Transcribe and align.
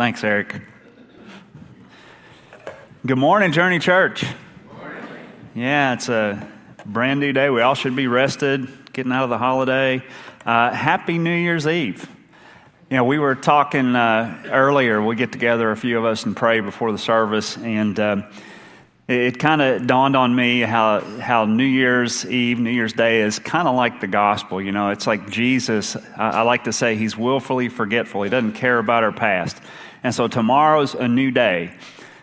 Thanks, 0.00 0.24
Eric. 0.24 0.62
Good 3.04 3.18
morning, 3.18 3.52
Journey 3.52 3.78
Church. 3.78 4.24
Yeah, 5.54 5.92
it's 5.92 6.08
a 6.08 6.48
brand 6.86 7.20
new 7.20 7.34
day. 7.34 7.50
We 7.50 7.60
all 7.60 7.74
should 7.74 7.94
be 7.94 8.06
rested, 8.06 8.66
getting 8.94 9.12
out 9.12 9.24
of 9.24 9.28
the 9.28 9.36
holiday. 9.36 10.02
Uh, 10.46 10.70
happy 10.70 11.18
New 11.18 11.36
Year's 11.36 11.66
Eve. 11.66 12.08
You 12.88 12.96
know, 12.96 13.04
we 13.04 13.18
were 13.18 13.34
talking 13.34 13.94
uh, 13.94 14.44
earlier, 14.46 15.02
we 15.02 15.16
get 15.16 15.32
together, 15.32 15.70
a 15.70 15.76
few 15.76 15.98
of 15.98 16.06
us, 16.06 16.24
and 16.24 16.34
pray 16.34 16.60
before 16.60 16.92
the 16.92 16.98
service, 16.98 17.58
and 17.58 18.00
uh, 18.00 18.22
it 19.06 19.38
kind 19.38 19.60
of 19.60 19.86
dawned 19.86 20.16
on 20.16 20.34
me 20.34 20.60
how, 20.60 21.00
how 21.20 21.44
New 21.44 21.62
Year's 21.62 22.24
Eve, 22.24 22.58
New 22.58 22.70
Year's 22.70 22.94
Day 22.94 23.20
is 23.20 23.38
kind 23.38 23.68
of 23.68 23.74
like 23.74 24.00
the 24.00 24.06
gospel. 24.06 24.62
You 24.62 24.72
know, 24.72 24.92
it's 24.92 25.06
like 25.06 25.28
Jesus, 25.28 25.94
I, 26.16 26.30
I 26.30 26.40
like 26.40 26.64
to 26.64 26.72
say, 26.72 26.96
he's 26.96 27.18
willfully 27.18 27.68
forgetful. 27.68 28.22
He 28.22 28.30
doesn't 28.30 28.52
care 28.52 28.78
about 28.78 29.04
our 29.04 29.12
past. 29.12 29.60
And 30.02 30.14
so 30.14 30.28
tomorrow's 30.28 30.94
a 30.94 31.08
new 31.08 31.30
day. 31.30 31.74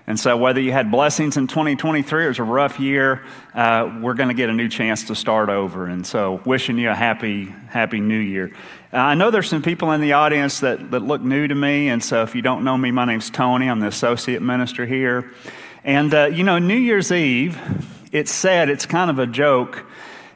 And 0.10 0.18
so, 0.18 0.38
whether 0.38 0.62
you 0.62 0.72
had 0.72 0.90
blessings 0.90 1.36
in 1.36 1.48
2023 1.48 2.24
or 2.24 2.26
it 2.26 2.28
was 2.30 2.40
a 2.40 2.44
rough 2.44 2.80
year, 2.80 3.26
uh, 3.54 4.00
we're 4.02 4.14
going 4.14 4.30
to 4.30 4.34
get 4.34 4.50
a 4.50 4.54
new 4.54 4.70
chance 4.70 5.04
to 5.08 5.16
start 5.16 5.50
over. 5.50 5.86
And 5.86 6.08
so, 6.08 6.42
wishing 6.46 6.78
you 6.78 6.90
a 6.90 6.96
happy, 6.96 7.54
happy 7.68 8.00
new 8.00 8.18
year. 8.18 8.54
Uh, 8.94 8.98
I 8.98 9.16
know 9.16 9.32
there's 9.32 9.50
some 9.50 9.62
people 9.62 9.92
in 9.92 10.00
the 10.00 10.14
audience 10.14 10.62
that, 10.62 10.92
that 10.92 11.02
look 11.02 11.22
new 11.22 11.46
to 11.46 11.54
me. 11.54 11.90
And 11.90 12.02
so, 12.02 12.24
if 12.24 12.36
you 12.36 12.42
don't 12.42 12.64
know 12.64 12.78
me, 12.78 12.90
my 12.90 13.04
name's 13.04 13.30
Tony. 13.30 13.70
I'm 13.70 13.82
the 13.82 13.88
associate 13.88 14.42
minister 14.42 14.86
here. 14.86 15.30
And, 15.84 16.14
uh, 16.14 16.28
you 16.28 16.46
know, 16.46 16.58
New 16.58 16.78
Year's 16.78 17.12
Eve, 17.12 17.60
it's 18.14 18.32
said, 18.32 18.70
it's 18.70 18.86
kind 18.86 19.10
of 19.12 19.20
a 19.20 19.28
joke, 19.28 19.86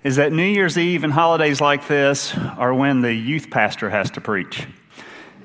is 0.03 0.17
that 0.17 0.34
New 0.34 0.44
Year's 0.44 0.78
Eve 0.78 1.05
and 1.05 1.14
holidays 1.14 1.62
like 1.62 1.88
this 1.88 2.38
are 2.38 2.73
when 2.73 3.00
the 3.00 3.14
youth 3.14 3.50
pastor 3.50 3.89
has 3.89 4.12
to 4.12 4.22
preach. 4.22 4.67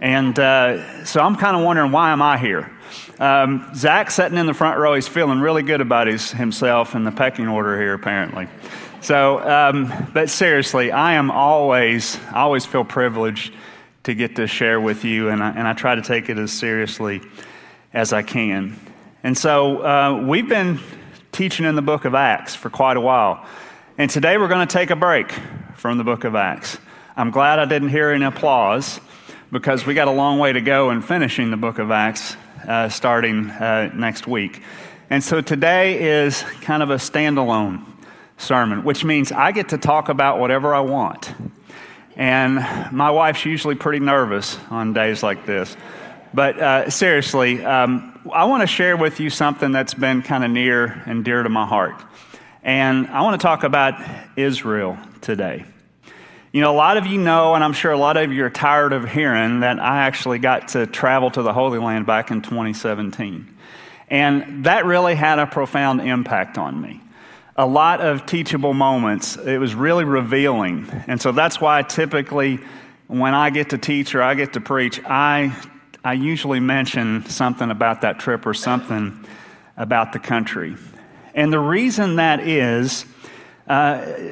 And 0.00 0.38
uh, 0.38 1.04
so 1.04 1.20
I'm 1.20 1.36
kind 1.36 1.56
of 1.56 1.62
wondering, 1.62 1.92
why 1.92 2.12
am 2.12 2.20
I 2.20 2.38
here? 2.38 2.70
Um, 3.18 3.70
Zach 3.74 4.10
sitting 4.10 4.36
in 4.36 4.46
the 4.46 4.54
front 4.54 4.78
row, 4.78 4.94
he's 4.94 5.08
feeling 5.08 5.40
really 5.40 5.62
good 5.62 5.80
about 5.80 6.06
his, 6.06 6.30
himself 6.30 6.94
in 6.94 7.04
the 7.04 7.12
pecking 7.12 7.48
order 7.48 7.80
here, 7.80 7.94
apparently. 7.94 8.48
So, 9.00 9.38
um, 9.38 10.10
but 10.12 10.28
seriously, 10.28 10.92
I 10.92 11.14
am 11.14 11.30
always, 11.30 12.18
I 12.32 12.40
always 12.40 12.66
feel 12.66 12.84
privileged 12.84 13.54
to 14.04 14.14
get 14.14 14.36
to 14.36 14.46
share 14.46 14.80
with 14.80 15.04
you, 15.04 15.30
and 15.30 15.42
I, 15.42 15.50
and 15.50 15.66
I 15.66 15.72
try 15.72 15.94
to 15.94 16.02
take 16.02 16.28
it 16.28 16.38
as 16.38 16.52
seriously 16.52 17.22
as 17.92 18.12
I 18.12 18.22
can. 18.22 18.78
And 19.22 19.36
so, 19.36 19.82
uh, 19.82 20.22
we've 20.26 20.48
been 20.48 20.78
teaching 21.32 21.66
in 21.66 21.74
the 21.74 21.82
book 21.82 22.04
of 22.04 22.14
Acts 22.14 22.54
for 22.54 22.70
quite 22.70 22.96
a 22.96 23.00
while. 23.00 23.46
And 23.98 24.10
today 24.10 24.36
we're 24.36 24.48
going 24.48 24.66
to 24.66 24.72
take 24.72 24.90
a 24.90 24.96
break 24.96 25.32
from 25.74 25.98
the 25.98 26.04
book 26.04 26.24
of 26.24 26.34
Acts. 26.34 26.78
I'm 27.16 27.30
glad 27.30 27.58
I 27.58 27.64
didn't 27.64 27.88
hear 27.88 28.10
any 28.10 28.24
applause 28.24 29.00
because 29.50 29.86
we 29.86 29.94
got 29.94 30.08
a 30.08 30.12
long 30.12 30.38
way 30.38 30.52
to 30.52 30.60
go 30.60 30.90
in 30.90 31.02
finishing 31.02 31.50
the 31.50 31.56
book 31.56 31.78
of 31.78 31.90
Acts 31.90 32.36
uh, 32.66 32.88
starting 32.88 33.50
uh, 33.50 33.90
next 33.94 34.26
week. 34.26 34.62
And 35.08 35.22
so 35.22 35.40
today 35.40 36.24
is 36.24 36.42
kind 36.62 36.82
of 36.82 36.90
a 36.90 36.96
standalone 36.96 37.84
sermon, 38.38 38.82
which 38.84 39.04
means 39.04 39.30
I 39.30 39.52
get 39.52 39.68
to 39.68 39.78
talk 39.78 40.08
about 40.08 40.40
whatever 40.40 40.74
I 40.74 40.80
want. 40.80 41.32
And 42.16 42.56
my 42.92 43.10
wife's 43.10 43.44
usually 43.44 43.74
pretty 43.74 44.00
nervous 44.00 44.58
on 44.70 44.92
days 44.92 45.22
like 45.22 45.46
this. 45.46 45.76
But 46.34 46.58
uh, 46.58 46.90
seriously, 46.90 47.64
um, 47.64 48.18
I 48.32 48.44
want 48.46 48.62
to 48.62 48.66
share 48.66 48.96
with 48.96 49.20
you 49.20 49.30
something 49.30 49.70
that's 49.70 49.94
been 49.94 50.22
kind 50.22 50.44
of 50.44 50.50
near 50.50 50.86
and 51.06 51.24
dear 51.24 51.42
to 51.42 51.48
my 51.48 51.66
heart. 51.66 52.02
And 52.62 53.06
I 53.08 53.22
want 53.22 53.40
to 53.40 53.44
talk 53.44 53.62
about 53.62 53.94
Israel 54.36 54.98
today. 55.20 55.64
You 56.56 56.62
know, 56.62 56.72
a 56.72 56.74
lot 56.74 56.96
of 56.96 57.06
you 57.06 57.18
know, 57.18 57.54
and 57.54 57.62
I'm 57.62 57.74
sure 57.74 57.92
a 57.92 57.98
lot 57.98 58.16
of 58.16 58.32
you 58.32 58.42
are 58.42 58.48
tired 58.48 58.94
of 58.94 59.06
hearing 59.06 59.60
that 59.60 59.78
I 59.78 60.06
actually 60.06 60.38
got 60.38 60.68
to 60.68 60.86
travel 60.86 61.30
to 61.32 61.42
the 61.42 61.52
Holy 61.52 61.78
Land 61.78 62.06
back 62.06 62.30
in 62.30 62.40
2017. 62.40 63.54
And 64.08 64.64
that 64.64 64.86
really 64.86 65.14
had 65.14 65.38
a 65.38 65.46
profound 65.46 66.00
impact 66.00 66.56
on 66.56 66.80
me. 66.80 67.02
A 67.56 67.66
lot 67.66 68.00
of 68.00 68.24
teachable 68.24 68.72
moments. 68.72 69.36
It 69.36 69.58
was 69.58 69.74
really 69.74 70.04
revealing. 70.04 70.88
And 71.06 71.20
so 71.20 71.30
that's 71.30 71.60
why 71.60 71.82
typically 71.82 72.60
when 73.06 73.34
I 73.34 73.50
get 73.50 73.68
to 73.68 73.76
teach 73.76 74.14
or 74.14 74.22
I 74.22 74.32
get 74.32 74.54
to 74.54 74.60
preach, 74.62 74.98
I, 75.04 75.54
I 76.02 76.14
usually 76.14 76.60
mention 76.60 77.26
something 77.26 77.70
about 77.70 78.00
that 78.00 78.18
trip 78.18 78.46
or 78.46 78.54
something 78.54 79.26
about 79.76 80.14
the 80.14 80.20
country. 80.20 80.76
And 81.34 81.52
the 81.52 81.60
reason 81.60 82.16
that 82.16 82.40
is, 82.40 83.04
uh, 83.68 83.72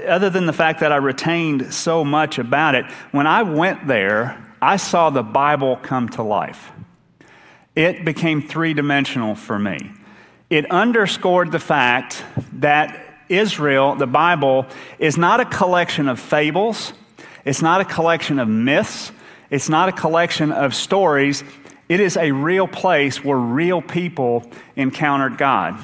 other 0.06 0.30
than 0.30 0.46
the 0.46 0.52
fact 0.52 0.80
that 0.80 0.92
I 0.92 0.96
retained 0.96 1.74
so 1.74 2.04
much 2.04 2.38
about 2.38 2.74
it, 2.74 2.84
when 3.10 3.26
I 3.26 3.42
went 3.42 3.86
there, 3.86 4.40
I 4.62 4.76
saw 4.76 5.10
the 5.10 5.22
Bible 5.22 5.76
come 5.76 6.08
to 6.10 6.22
life. 6.22 6.70
It 7.74 8.04
became 8.04 8.40
three 8.40 8.74
dimensional 8.74 9.34
for 9.34 9.58
me. 9.58 9.90
It 10.50 10.70
underscored 10.70 11.50
the 11.50 11.58
fact 11.58 12.22
that 12.54 13.00
Israel, 13.28 13.96
the 13.96 14.06
Bible, 14.06 14.66
is 14.98 15.16
not 15.16 15.40
a 15.40 15.44
collection 15.44 16.08
of 16.08 16.20
fables, 16.20 16.92
it's 17.44 17.62
not 17.62 17.80
a 17.80 17.84
collection 17.84 18.38
of 18.38 18.48
myths, 18.48 19.10
it's 19.50 19.68
not 19.68 19.88
a 19.88 19.92
collection 19.92 20.52
of 20.52 20.74
stories. 20.74 21.44
It 21.88 22.00
is 22.00 22.16
a 22.16 22.32
real 22.32 22.66
place 22.66 23.22
where 23.22 23.36
real 23.36 23.82
people 23.82 24.50
encountered 24.74 25.36
God. 25.36 25.78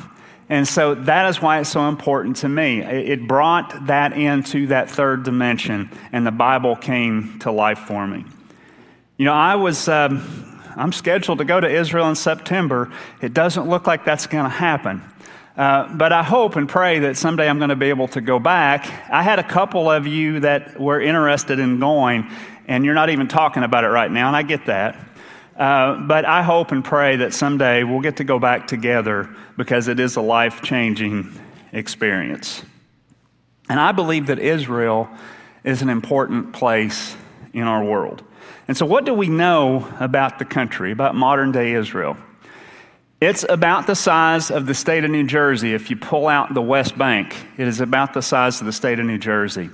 And 0.50 0.66
so 0.66 0.96
that 0.96 1.28
is 1.30 1.40
why 1.40 1.60
it's 1.60 1.70
so 1.70 1.88
important 1.88 2.38
to 2.38 2.48
me. 2.48 2.80
It 2.80 3.28
brought 3.28 3.86
that 3.86 4.14
into 4.14 4.66
that 4.66 4.90
third 4.90 5.22
dimension, 5.22 5.88
and 6.10 6.26
the 6.26 6.32
Bible 6.32 6.74
came 6.74 7.38
to 7.38 7.52
life 7.52 7.78
for 7.78 8.04
me. 8.04 8.24
You 9.16 9.26
know, 9.26 9.32
I 9.32 9.54
was, 9.54 9.88
um, 9.88 10.60
I'm 10.74 10.92
scheduled 10.92 11.38
to 11.38 11.44
go 11.44 11.60
to 11.60 11.68
Israel 11.68 12.08
in 12.08 12.16
September. 12.16 12.90
It 13.22 13.32
doesn't 13.32 13.68
look 13.68 13.86
like 13.86 14.04
that's 14.04 14.26
going 14.26 14.42
to 14.42 14.50
happen. 14.50 15.02
Uh, 15.56 15.86
but 15.94 16.12
I 16.12 16.24
hope 16.24 16.56
and 16.56 16.68
pray 16.68 16.98
that 16.98 17.16
someday 17.16 17.48
I'm 17.48 17.58
going 17.58 17.70
to 17.70 17.76
be 17.76 17.90
able 17.90 18.08
to 18.08 18.20
go 18.20 18.40
back. 18.40 18.86
I 19.08 19.22
had 19.22 19.38
a 19.38 19.44
couple 19.44 19.88
of 19.88 20.08
you 20.08 20.40
that 20.40 20.80
were 20.80 21.00
interested 21.00 21.60
in 21.60 21.78
going, 21.78 22.28
and 22.66 22.84
you're 22.84 22.94
not 22.94 23.10
even 23.10 23.28
talking 23.28 23.62
about 23.62 23.84
it 23.84 23.88
right 23.88 24.10
now, 24.10 24.26
and 24.26 24.36
I 24.36 24.42
get 24.42 24.66
that. 24.66 24.96
Uh, 25.60 26.00
but 26.06 26.25
I 26.25 26.43
hope 26.43 26.72
and 26.72 26.82
pray 26.82 27.16
that 27.16 27.34
someday 27.34 27.84
we'll 27.84 28.00
get 28.00 28.16
to 28.16 28.25
go 28.25 28.38
back 28.38 28.66
together 28.66 29.28
because 29.59 29.88
it 29.88 30.00
is 30.00 30.16
a 30.16 30.22
life 30.22 30.62
changing 30.62 31.38
experience. 31.71 32.62
And 33.69 33.78
I 33.78 33.93
believe 33.93 34.28
that 34.28 34.38
Israel 34.38 35.10
is 35.62 35.82
an 35.82 35.91
important 35.91 36.54
place 36.54 37.15
in 37.53 37.65
our 37.65 37.84
world. 37.84 38.25
And 38.69 38.76
so, 38.76 38.87
what 38.87 39.04
do 39.04 39.12
we 39.12 39.28
know 39.28 39.87
about 40.00 40.38
the 40.38 40.47
country, 40.47 40.93
about 40.93 41.15
modern 41.15 41.53
day 41.53 41.75
Israel? 41.75 42.16
It's 43.21 43.44
about 43.47 43.87
the 43.87 43.94
size 43.94 44.50
of 44.50 44.65
the 44.65 44.72
state 44.72 45.04
of 45.04 45.10
New 45.10 45.27
Jersey. 45.27 45.75
If 45.75 45.91
you 45.91 45.97
pull 45.97 46.27
out 46.27 46.54
the 46.54 46.62
West 46.62 46.97
Bank, 46.97 47.37
it 47.59 47.69
is 47.69 47.82
about 47.82 48.15
the 48.15 48.22
size 48.22 48.60
of 48.60 48.66
the 48.66 48.72
state 48.72 48.98
of 48.98 49.04
New 49.04 49.19
Jersey. 49.19 49.69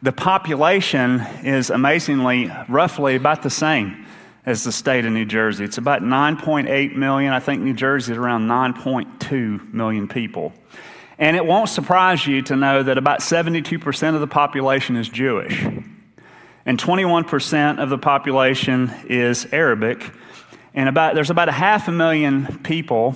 The 0.00 0.12
population 0.12 1.20
is 1.42 1.68
amazingly 1.68 2.50
roughly 2.70 3.16
about 3.16 3.42
the 3.42 3.50
same 3.50 4.05
as 4.46 4.62
the 4.62 4.70
state 4.70 5.04
of 5.04 5.12
New 5.12 5.24
Jersey. 5.24 5.64
It's 5.64 5.76
about 5.76 6.02
9.8 6.02 6.94
million. 6.94 7.32
I 7.32 7.40
think 7.40 7.62
New 7.62 7.74
Jersey 7.74 8.12
is 8.12 8.18
around 8.18 8.46
9.2 8.46 9.74
million 9.74 10.06
people. 10.06 10.52
And 11.18 11.36
it 11.36 11.44
won't 11.44 11.68
surprise 11.68 12.26
you 12.26 12.42
to 12.42 12.56
know 12.56 12.82
that 12.82 12.96
about 12.96 13.20
72% 13.20 14.14
of 14.14 14.20
the 14.20 14.26
population 14.26 14.96
is 14.96 15.08
Jewish, 15.08 15.62
and 16.64 16.78
21% 16.78 17.82
of 17.82 17.90
the 17.90 17.98
population 17.98 18.92
is 19.08 19.46
Arabic. 19.52 20.10
And 20.74 20.88
about, 20.88 21.14
there's 21.14 21.30
about 21.30 21.48
a 21.48 21.52
half 21.52 21.88
a 21.88 21.92
million 21.92 22.60
people 22.62 23.14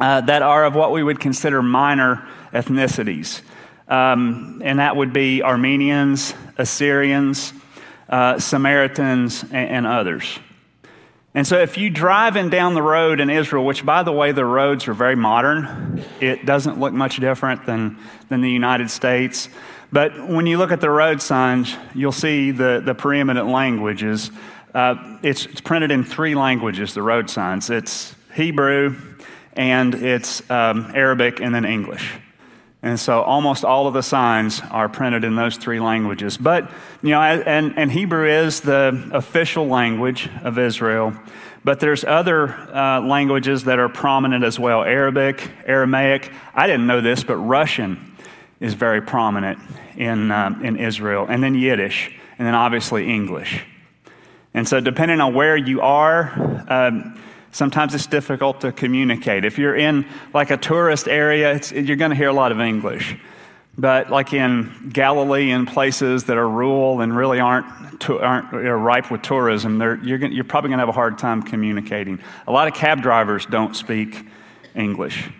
uh, 0.00 0.20
that 0.22 0.42
are 0.42 0.64
of 0.64 0.74
what 0.74 0.92
we 0.92 1.02
would 1.02 1.20
consider 1.20 1.62
minor 1.62 2.26
ethnicities. 2.52 3.40
Um, 3.88 4.60
and 4.64 4.80
that 4.80 4.96
would 4.96 5.12
be 5.12 5.42
Armenians, 5.42 6.34
Assyrians, 6.58 7.52
uh, 8.08 8.38
Samaritans, 8.38 9.42
and, 9.44 9.54
and 9.54 9.86
others. 9.86 10.38
And 11.34 11.46
so, 11.46 11.58
if 11.58 11.76
you 11.76 11.90
driving 11.90 12.48
down 12.48 12.72
the 12.72 12.82
road 12.82 13.20
in 13.20 13.28
Israel, 13.28 13.66
which 13.66 13.84
by 13.84 14.02
the 14.02 14.12
way, 14.12 14.32
the 14.32 14.44
roads 14.44 14.88
are 14.88 14.94
very 14.94 15.16
modern, 15.16 16.02
it 16.18 16.46
doesn't 16.46 16.80
look 16.80 16.94
much 16.94 17.18
different 17.18 17.66
than, 17.66 17.98
than 18.30 18.40
the 18.40 18.50
United 18.50 18.90
States. 18.90 19.50
But 19.92 20.28
when 20.28 20.46
you 20.46 20.58
look 20.58 20.72
at 20.72 20.80
the 20.80 20.90
road 20.90 21.20
signs, 21.20 21.76
you'll 21.94 22.10
see 22.10 22.52
the, 22.52 22.82
the 22.84 22.94
preeminent 22.94 23.48
languages. 23.48 24.30
Uh, 24.74 25.18
it's, 25.22 25.46
it's, 25.46 25.60
printed 25.60 25.90
in 25.90 26.04
three 26.04 26.34
languages, 26.34 26.94
the 26.94 27.02
road 27.02 27.30
signs 27.30 27.70
it's 27.70 28.14
Hebrew, 28.34 28.96
and 29.52 29.94
it's 29.94 30.48
um, 30.50 30.90
Arabic, 30.94 31.40
and 31.40 31.54
then 31.54 31.64
English. 31.64 32.12
And 32.86 33.00
so 33.00 33.22
almost 33.22 33.64
all 33.64 33.88
of 33.88 33.94
the 33.94 34.02
signs 34.02 34.62
are 34.70 34.88
printed 34.88 35.24
in 35.24 35.34
those 35.34 35.56
three 35.56 35.80
languages. 35.80 36.36
But, 36.36 36.70
you 37.02 37.10
know, 37.10 37.20
and, 37.20 37.76
and 37.76 37.90
Hebrew 37.90 38.28
is 38.28 38.60
the 38.60 39.10
official 39.12 39.66
language 39.66 40.30
of 40.44 40.56
Israel. 40.56 41.12
But 41.64 41.80
there's 41.80 42.04
other 42.04 42.48
uh, 42.48 43.00
languages 43.00 43.64
that 43.64 43.80
are 43.80 43.88
prominent 43.88 44.44
as 44.44 44.60
well 44.60 44.84
Arabic, 44.84 45.50
Aramaic. 45.64 46.30
I 46.54 46.68
didn't 46.68 46.86
know 46.86 47.00
this, 47.00 47.24
but 47.24 47.34
Russian 47.38 48.16
is 48.60 48.74
very 48.74 49.02
prominent 49.02 49.58
in, 49.96 50.30
uh, 50.30 50.56
in 50.62 50.76
Israel. 50.76 51.26
And 51.28 51.42
then 51.42 51.56
Yiddish, 51.56 52.16
and 52.38 52.46
then 52.46 52.54
obviously 52.54 53.12
English. 53.12 53.64
And 54.54 54.68
so, 54.68 54.78
depending 54.78 55.20
on 55.20 55.34
where 55.34 55.56
you 55.56 55.80
are, 55.80 56.30
um, 56.68 57.20
Sometimes 57.56 57.94
it's 57.94 58.06
difficult 58.06 58.60
to 58.60 58.70
communicate. 58.70 59.46
If 59.46 59.56
you're 59.56 59.74
in 59.74 60.04
like 60.34 60.50
a 60.50 60.58
tourist 60.58 61.08
area, 61.08 61.58
you're 61.72 61.96
going 61.96 62.10
to 62.10 62.14
hear 62.14 62.28
a 62.28 62.34
lot 62.34 62.52
of 62.52 62.60
English. 62.60 63.16
But 63.78 64.10
like 64.10 64.34
in 64.34 64.90
Galilee 64.92 65.52
and 65.52 65.66
places 65.66 66.24
that 66.24 66.36
are 66.36 66.46
rural 66.46 67.00
and 67.00 67.16
really 67.16 67.40
aren't, 67.40 67.98
to, 68.02 68.18
aren't 68.20 68.52
ripe 68.52 69.10
with 69.10 69.22
tourism, 69.22 69.80
you're, 69.80 70.26
you're 70.26 70.44
probably 70.44 70.68
going 70.68 70.76
to 70.80 70.82
have 70.82 70.90
a 70.90 70.92
hard 70.92 71.16
time 71.16 71.42
communicating. 71.42 72.18
A 72.46 72.52
lot 72.52 72.68
of 72.68 72.74
cab 72.74 73.00
drivers 73.00 73.46
don't 73.46 73.74
speak 73.74 74.26
English. 74.74 75.30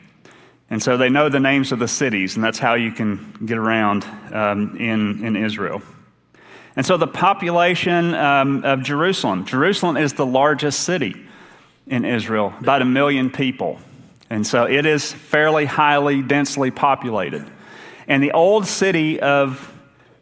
And 0.70 0.82
so 0.82 0.96
they 0.96 1.10
know 1.10 1.28
the 1.28 1.38
names 1.38 1.70
of 1.70 1.80
the 1.80 1.88
cities, 1.88 2.34
and 2.34 2.42
that's 2.42 2.58
how 2.58 2.76
you 2.76 2.92
can 2.92 3.34
get 3.44 3.58
around 3.58 4.04
um, 4.32 4.74
in, 4.78 5.22
in 5.22 5.36
Israel. 5.36 5.82
And 6.76 6.86
so 6.86 6.96
the 6.96 7.06
population 7.06 8.14
um, 8.14 8.64
of 8.64 8.82
Jerusalem, 8.82 9.44
Jerusalem 9.44 9.98
is 9.98 10.14
the 10.14 10.24
largest 10.24 10.80
city 10.80 11.25
in 11.86 12.04
Israel, 12.04 12.54
about 12.60 12.82
a 12.82 12.84
million 12.84 13.30
people. 13.30 13.78
And 14.28 14.46
so 14.46 14.64
it 14.64 14.86
is 14.86 15.12
fairly 15.12 15.66
highly, 15.66 16.22
densely 16.22 16.70
populated. 16.70 17.46
And 18.08 18.22
the 18.22 18.32
old 18.32 18.66
city 18.66 19.20
of, 19.20 19.72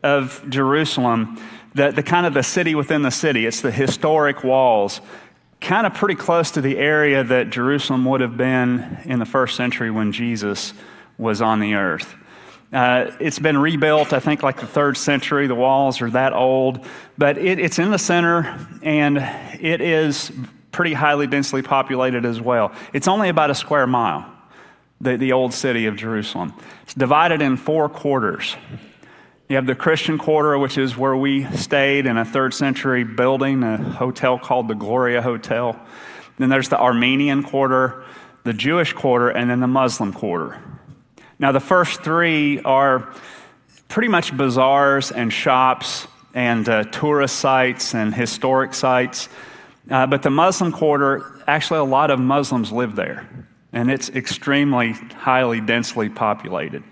of 0.02 0.44
Jerusalem, 0.48 1.40
the, 1.74 1.90
the 1.90 2.02
kind 2.02 2.26
of 2.26 2.34
the 2.34 2.42
city 2.42 2.74
within 2.74 3.02
the 3.02 3.10
city, 3.10 3.46
it's 3.46 3.60
the 3.60 3.70
historic 3.70 4.44
walls, 4.44 5.00
kind 5.60 5.86
of 5.86 5.94
pretty 5.94 6.14
close 6.14 6.50
to 6.52 6.60
the 6.60 6.76
area 6.76 7.24
that 7.24 7.50
Jerusalem 7.50 8.04
would 8.04 8.20
have 8.20 8.36
been 8.36 8.98
in 9.04 9.18
the 9.18 9.24
first 9.24 9.56
century 9.56 9.90
when 9.90 10.12
Jesus 10.12 10.74
was 11.16 11.40
on 11.40 11.60
the 11.60 11.74
earth. 11.74 12.14
Uh, 12.72 13.12
it's 13.20 13.38
been 13.38 13.56
rebuilt, 13.56 14.12
I 14.12 14.18
think, 14.18 14.42
like 14.42 14.60
the 14.60 14.66
third 14.66 14.96
century. 14.96 15.46
The 15.46 15.54
walls 15.54 16.02
are 16.02 16.10
that 16.10 16.32
old, 16.32 16.84
but 17.16 17.38
it, 17.38 17.60
it's 17.60 17.78
in 17.78 17.90
the 17.90 17.98
center 17.98 18.66
and 18.82 19.18
it 19.60 19.80
is 19.80 20.32
pretty 20.74 20.92
highly 20.92 21.26
densely 21.26 21.62
populated 21.62 22.26
as 22.26 22.40
well. 22.40 22.72
It's 22.92 23.08
only 23.08 23.28
about 23.28 23.48
a 23.48 23.54
square 23.54 23.86
mile, 23.86 24.30
the, 25.00 25.16
the 25.16 25.32
old 25.32 25.54
city 25.54 25.86
of 25.86 25.96
Jerusalem. 25.96 26.52
It's 26.82 26.94
divided 26.94 27.40
in 27.40 27.56
four 27.56 27.88
quarters. 27.88 28.56
You 29.48 29.56
have 29.56 29.66
the 29.66 29.76
Christian 29.76 30.18
quarter, 30.18 30.58
which 30.58 30.76
is 30.76 30.96
where 30.96 31.16
we 31.16 31.44
stayed 31.52 32.06
in 32.06 32.16
a 32.16 32.24
third 32.24 32.52
century 32.52 33.04
building, 33.04 33.62
a 33.62 33.76
hotel 33.76 34.38
called 34.38 34.66
the 34.66 34.74
Gloria 34.74 35.22
Hotel. 35.22 35.80
Then 36.38 36.48
there's 36.48 36.70
the 36.70 36.80
Armenian 36.80 37.44
quarter, 37.44 38.04
the 38.42 38.52
Jewish 38.52 38.92
quarter, 38.92 39.28
and 39.28 39.48
then 39.48 39.60
the 39.60 39.68
Muslim 39.68 40.12
quarter. 40.12 40.60
Now, 41.38 41.52
the 41.52 41.60
first 41.60 42.02
three 42.02 42.60
are 42.62 43.14
pretty 43.88 44.08
much 44.08 44.36
bazaars 44.36 45.12
and 45.12 45.32
shops 45.32 46.08
and 46.34 46.68
uh, 46.68 46.82
tourist 46.84 47.36
sites 47.36 47.94
and 47.94 48.12
historic 48.12 48.74
sites. 48.74 49.28
Uh, 49.90 50.06
but 50.06 50.22
the 50.22 50.30
Muslim 50.30 50.72
quarter, 50.72 51.42
actually, 51.46 51.80
a 51.80 51.84
lot 51.84 52.10
of 52.10 52.18
Muslims 52.18 52.72
live 52.72 52.96
there, 52.96 53.28
and 53.72 53.90
it's 53.90 54.08
extremely 54.10 54.92
highly 54.92 55.60
densely 55.60 56.08
populated. 56.08 56.82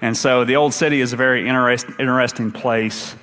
And 0.00 0.16
so 0.16 0.44
the 0.44 0.56
old 0.56 0.72
city 0.72 1.00
is 1.00 1.12
a 1.12 1.16
very 1.16 1.48
interest, 1.48 1.86
interesting 1.98 2.52
place 2.52 3.14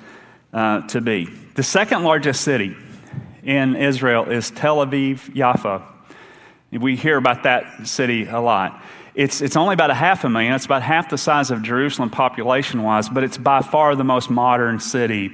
uh, 0.52 0.82
to 0.88 1.00
be. 1.00 1.26
The 1.54 1.62
second 1.62 2.04
largest 2.04 2.42
city 2.42 2.76
in 3.42 3.76
Israel 3.76 4.30
is 4.30 4.50
Tel 4.50 4.78
Aviv 4.78 5.34
Yaffa. 5.34 5.82
We 6.70 6.96
hear 6.96 7.16
about 7.16 7.44
that 7.44 7.86
city 7.86 8.26
a 8.26 8.40
lot. 8.40 8.82
It's, 9.14 9.40
it's 9.40 9.56
only 9.56 9.72
about 9.72 9.90
a 9.90 9.94
half 9.94 10.22
a 10.24 10.28
million. 10.28 10.52
It's 10.52 10.66
about 10.66 10.82
half 10.82 11.08
the 11.08 11.18
size 11.18 11.50
of 11.50 11.62
Jerusalem 11.62 12.10
population 12.10 12.82
wise, 12.82 13.08
but 13.08 13.24
it's 13.24 13.38
by 13.38 13.62
far 13.62 13.96
the 13.96 14.04
most 14.04 14.30
modern 14.30 14.78
city 14.78 15.32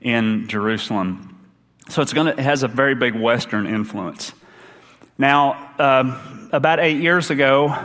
in 0.00 0.46
Jerusalem. 0.48 1.27
So 1.88 2.02
it's 2.02 2.12
gonna, 2.12 2.30
it 2.30 2.40
has 2.40 2.62
a 2.62 2.68
very 2.68 2.94
big 2.94 3.14
Western 3.14 3.66
influence. 3.66 4.32
Now, 5.16 5.72
um, 5.78 6.48
about 6.52 6.80
eight 6.80 7.00
years 7.00 7.30
ago, 7.30 7.76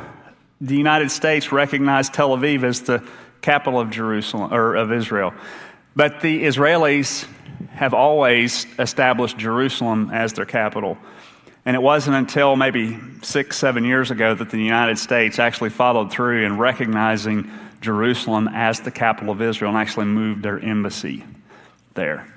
the 0.60 0.76
United 0.76 1.10
States 1.10 1.52
recognized 1.52 2.14
Tel 2.14 2.30
Aviv 2.38 2.64
as 2.64 2.82
the 2.82 3.04
capital 3.42 3.80
of 3.80 3.90
Jerusalem 3.90 4.54
or 4.54 4.76
of 4.76 4.92
Israel. 4.92 5.34
But 5.96 6.22
the 6.22 6.44
Israelis 6.44 7.28
have 7.72 7.94
always 7.94 8.66
established 8.78 9.38
Jerusalem 9.38 10.10
as 10.12 10.34
their 10.34 10.46
capital. 10.46 10.98
And 11.66 11.76
it 11.76 11.82
wasn't 11.82 12.18
until 12.18 12.56
maybe 12.56 13.00
six, 13.22 13.58
seven 13.58 13.86
years 13.86 14.12
ago 14.12 14.36
that 14.36 14.50
the 14.50 14.58
United 14.58 14.98
States 14.98 15.40
actually 15.40 15.70
followed 15.70 16.12
through 16.12 16.46
in 16.46 16.58
recognizing 16.58 17.50
Jerusalem 17.80 18.50
as 18.54 18.82
the 18.82 18.92
capital 18.92 19.32
of 19.32 19.42
Israel 19.42 19.72
and 19.72 19.78
actually 19.78 20.06
moved 20.06 20.44
their 20.44 20.60
embassy 20.60 21.24
there. 21.94 22.33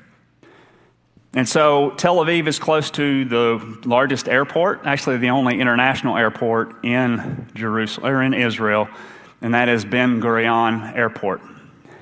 And 1.37 1.47
so 1.47 1.91
Tel 1.91 2.17
Aviv 2.17 2.47
is 2.47 2.59
close 2.59 2.91
to 2.93 3.27
the 3.27 3.79
largest 3.85 4.27
airport, 4.27 4.87
actually 4.87 5.19
the 5.19 5.29
only 5.29 5.61
international 5.61 6.17
airport 6.17 6.83
in 6.83 7.47
Jerusalem 7.55 8.11
or 8.11 8.23
in 8.23 8.33
Israel, 8.33 8.89
and 9.43 9.53
that 9.53 9.69
is 9.69 9.85
Ben 9.85 10.23
Gurion 10.23 10.97
Airport. 10.97 11.43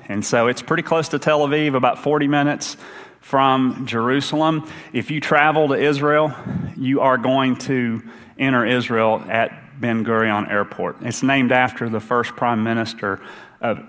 And 0.07 0.25
so 0.25 0.47
it's 0.47 0.61
pretty 0.61 0.83
close 0.83 1.09
to 1.09 1.19
Tel 1.19 1.41
Aviv, 1.41 1.75
about 1.75 1.99
40 1.99 2.29
minutes 2.29 2.77
from 3.19 3.85
Jerusalem. 3.85 4.71
If 4.93 5.11
you 5.11 5.19
travel 5.19 5.67
to 5.67 5.73
Israel, 5.73 6.33
you 6.77 7.01
are 7.01 7.17
going 7.17 7.57
to 7.57 8.03
enter 8.39 8.65
Israel 8.65 9.21
at 9.27 9.81
Ben 9.81 10.05
Gurion 10.05 10.49
Airport. 10.49 11.01
It's 11.01 11.23
named 11.23 11.51
after 11.51 11.89
the 11.89 11.99
first 11.99 12.37
prime 12.37 12.63
minister 12.63 13.19
of, 13.59 13.85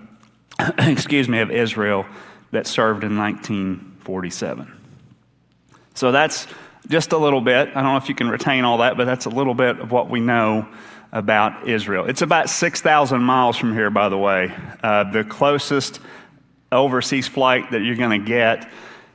excuse 0.79 1.29
me, 1.29 1.39
of 1.39 1.53
Israel 1.53 2.05
that 2.51 2.67
served 2.67 3.05
in 3.05 3.17
1947. 3.17 4.73
So 5.97 6.13
that's 6.13 6.47
just 6.89 7.13
a 7.13 7.19
little 7.19 7.41
bit. 7.41 7.71
I 7.71 7.83
don't 7.83 7.85
know 7.85 7.97
if 7.97 8.09
you 8.09 8.15
can 8.15 8.29
retain 8.29 8.65
all 8.65 8.79
that, 8.79 8.97
but 8.97 9.07
that's 9.07 9.25
a 9.25 9.31
little 9.31 9.55
bit 9.55 9.81
of 9.81 9.91
what 9.91 10.11
we 10.11 10.21
know 10.21 10.69
about 11.11 11.67
Israel. 11.67 12.05
It's 12.05 12.21
about 12.21 12.51
6,000 12.51 13.23
miles 13.23 13.57
from 13.57 13.73
here, 13.73 13.89
by 13.89 14.11
the 14.11 14.19
way. 14.19 14.55
Uh, 14.83 15.11
the 15.11 15.25
closest 15.25 16.01
overseas 16.71 17.27
flight 17.27 17.71
that 17.71 17.81
you're 17.81 17.97
going 17.97 18.21
to 18.21 18.27
get 18.27 18.71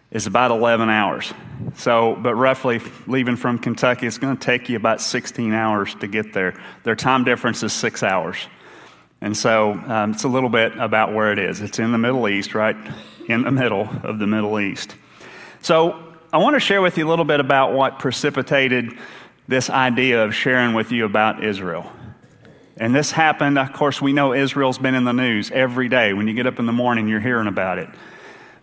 is 0.10 0.26
about 0.26 0.50
11 0.50 0.90
hours. 0.90 1.32
So, 1.76 2.16
but 2.16 2.34
roughly 2.34 2.82
leaving 3.06 3.36
from 3.36 3.60
Kentucky, 3.60 4.08
it's 4.08 4.18
going 4.18 4.36
to 4.36 4.44
take 4.44 4.68
you 4.68 4.76
about 4.76 5.00
16 5.00 5.54
hours 5.54 5.94
to 5.96 6.08
get 6.08 6.34
there. 6.34 6.60
Their 6.84 6.96
time 6.96 7.24
difference 7.24 7.62
is 7.62 7.72
six 7.72 8.02
hours. 8.02 8.38
And 9.22 9.38
so 9.38 9.74
um, 9.74 10.14
it's 10.14 10.24
a 10.24 10.28
little 10.28 10.50
bit 10.50 10.76
about 10.78 11.14
where 11.14 11.32
it 11.32 11.38
is. 11.38 11.62
It's 11.62 11.78
in 11.78 11.92
the 11.92 12.00
Middle 12.00 12.28
East, 12.28 12.56
right 12.56 12.76
in 13.28 13.44
the 13.44 13.52
middle 13.52 13.88
of 14.04 14.18
the 14.18 14.26
Middle 14.26 14.60
East. 14.60 14.96
So 15.62 16.11
I 16.34 16.38
want 16.38 16.56
to 16.56 16.62
share 16.62 16.82
with 16.82 16.98
you 16.98 17.06
a 17.06 17.10
little 17.10 17.26
bit 17.26 17.42
about 17.42 17.74
what 17.74 18.00
precipitated 18.00 18.98
this 19.50 19.70
idea 19.70 20.24
of 20.24 20.34
sharing 20.34 20.74
with 20.74 20.94
you 20.94 21.04
about 21.04 21.44
Israel. 21.44 21.92
And 22.78 22.96
this 22.96 23.12
happened, 23.12 23.58
of 23.58 23.74
course, 23.74 24.02
we 24.02 24.14
know 24.14 24.34
Israel's 24.34 24.78
been 24.78 24.96
in 24.96 25.04
the 25.04 25.12
news 25.12 25.52
every 25.52 25.90
day. 25.90 26.14
When 26.14 26.30
you 26.30 26.34
get 26.34 26.48
up 26.48 26.58
in 26.58 26.66
the 26.66 26.72
morning, 26.72 27.10
you're 27.10 27.20
hearing 27.20 27.48
about 27.48 27.80
it. 27.80 27.90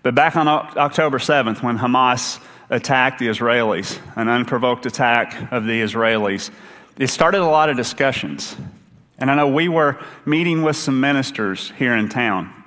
But 0.02 0.14
back 0.14 0.34
on 0.34 0.48
October 0.48 1.18
7th, 1.18 1.62
when 1.62 1.76
Hamas 1.76 2.40
attacked 2.70 3.18
the 3.18 3.28
Israelis, 3.28 4.00
an 4.16 4.28
unprovoked 4.28 4.86
attack 4.86 5.52
of 5.52 5.64
the 5.64 5.82
Israelis, 5.82 6.50
it 6.96 7.08
started 7.08 7.42
a 7.42 7.46
lot 7.46 7.68
of 7.68 7.76
discussions. 7.76 8.56
And 9.18 9.30
I 9.30 9.34
know 9.34 9.48
we 9.48 9.68
were 9.68 10.02
meeting 10.24 10.62
with 10.62 10.76
some 10.76 11.00
ministers 11.00 11.70
here 11.76 11.94
in 11.94 12.08
town, 12.08 12.57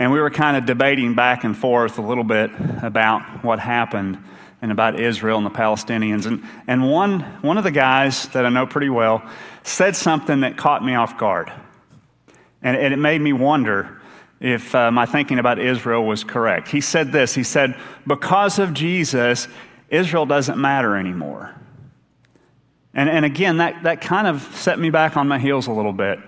and 0.00 0.10
we 0.10 0.18
were 0.18 0.30
kind 0.30 0.56
of 0.56 0.64
debating 0.64 1.14
back 1.14 1.44
and 1.44 1.54
forth 1.56 1.98
a 1.98 2.02
little 2.02 2.24
bit 2.24 2.50
about 2.82 3.44
what 3.44 3.60
happened 3.60 4.18
and 4.62 4.72
about 4.72 4.98
Israel 4.98 5.36
and 5.36 5.44
the 5.44 5.50
Palestinians. 5.50 6.24
And, 6.24 6.42
and 6.66 6.90
one, 6.90 7.20
one 7.42 7.58
of 7.58 7.64
the 7.64 7.70
guys 7.70 8.26
that 8.28 8.46
I 8.46 8.48
know 8.48 8.66
pretty 8.66 8.88
well 8.88 9.22
said 9.62 9.94
something 9.94 10.40
that 10.40 10.56
caught 10.56 10.82
me 10.82 10.94
off 10.94 11.18
guard. 11.18 11.52
And, 12.62 12.78
and 12.78 12.94
it 12.94 12.96
made 12.96 13.20
me 13.20 13.34
wonder 13.34 14.00
if 14.40 14.74
uh, 14.74 14.90
my 14.90 15.04
thinking 15.04 15.38
about 15.38 15.58
Israel 15.58 16.06
was 16.06 16.24
correct. 16.24 16.68
He 16.68 16.80
said 16.80 17.12
this 17.12 17.34
He 17.34 17.44
said, 17.44 17.78
Because 18.06 18.58
of 18.58 18.72
Jesus, 18.72 19.48
Israel 19.90 20.24
doesn't 20.24 20.58
matter 20.58 20.96
anymore. 20.96 21.54
And, 22.94 23.10
and 23.10 23.26
again, 23.26 23.58
that, 23.58 23.82
that 23.82 24.00
kind 24.00 24.26
of 24.26 24.42
set 24.56 24.78
me 24.78 24.88
back 24.88 25.18
on 25.18 25.28
my 25.28 25.38
heels 25.38 25.66
a 25.66 25.72
little 25.72 25.92
bit. 25.92 26.18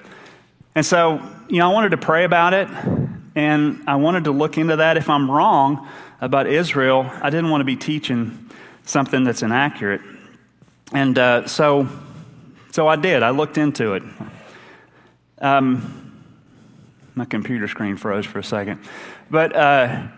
And 0.75 0.85
so, 0.85 1.23
you 1.49 1.59
know, 1.59 1.71
I 1.71 1.73
wanted 1.73 1.91
to 1.91 1.97
pray 1.97 2.25
about 2.25 2.53
it, 2.53 2.69
and 3.35 3.83
I 3.87 3.97
wanted 3.97 4.25
to 4.25 4.31
look 4.31 4.59
into 4.59 4.77
that. 4.77 4.97
If 4.97 5.09
I'm 5.09 5.31
wrong 5.31 5.89
about 6.21 6.47
Israel, 6.47 7.11
I 7.21 7.31
didn't 7.31 7.51
want 7.51 7.61
to 7.61 7.65
be 7.65 7.77
teaching 7.77 8.51
something 8.85 9.25
that's 9.25 9.43
inaccurate. 9.43 10.03
And 10.93 11.19
uh, 11.19 11.47
so, 11.47 11.89
so 12.73 12.89
I 12.89 12.97
did. 12.97 13.23
I 13.23 13.31
looked 13.31 13.57
into 13.57 13.95
it. 13.95 14.03
Um, 15.41 16.23
my 17.15 17.25
computer 17.25 17.69
screen 17.69 17.97
froze 17.97 18.27
for 18.27 18.39
a 18.39 18.45
second. 18.45 18.81
But 19.31 19.57
uh, 19.57 20.09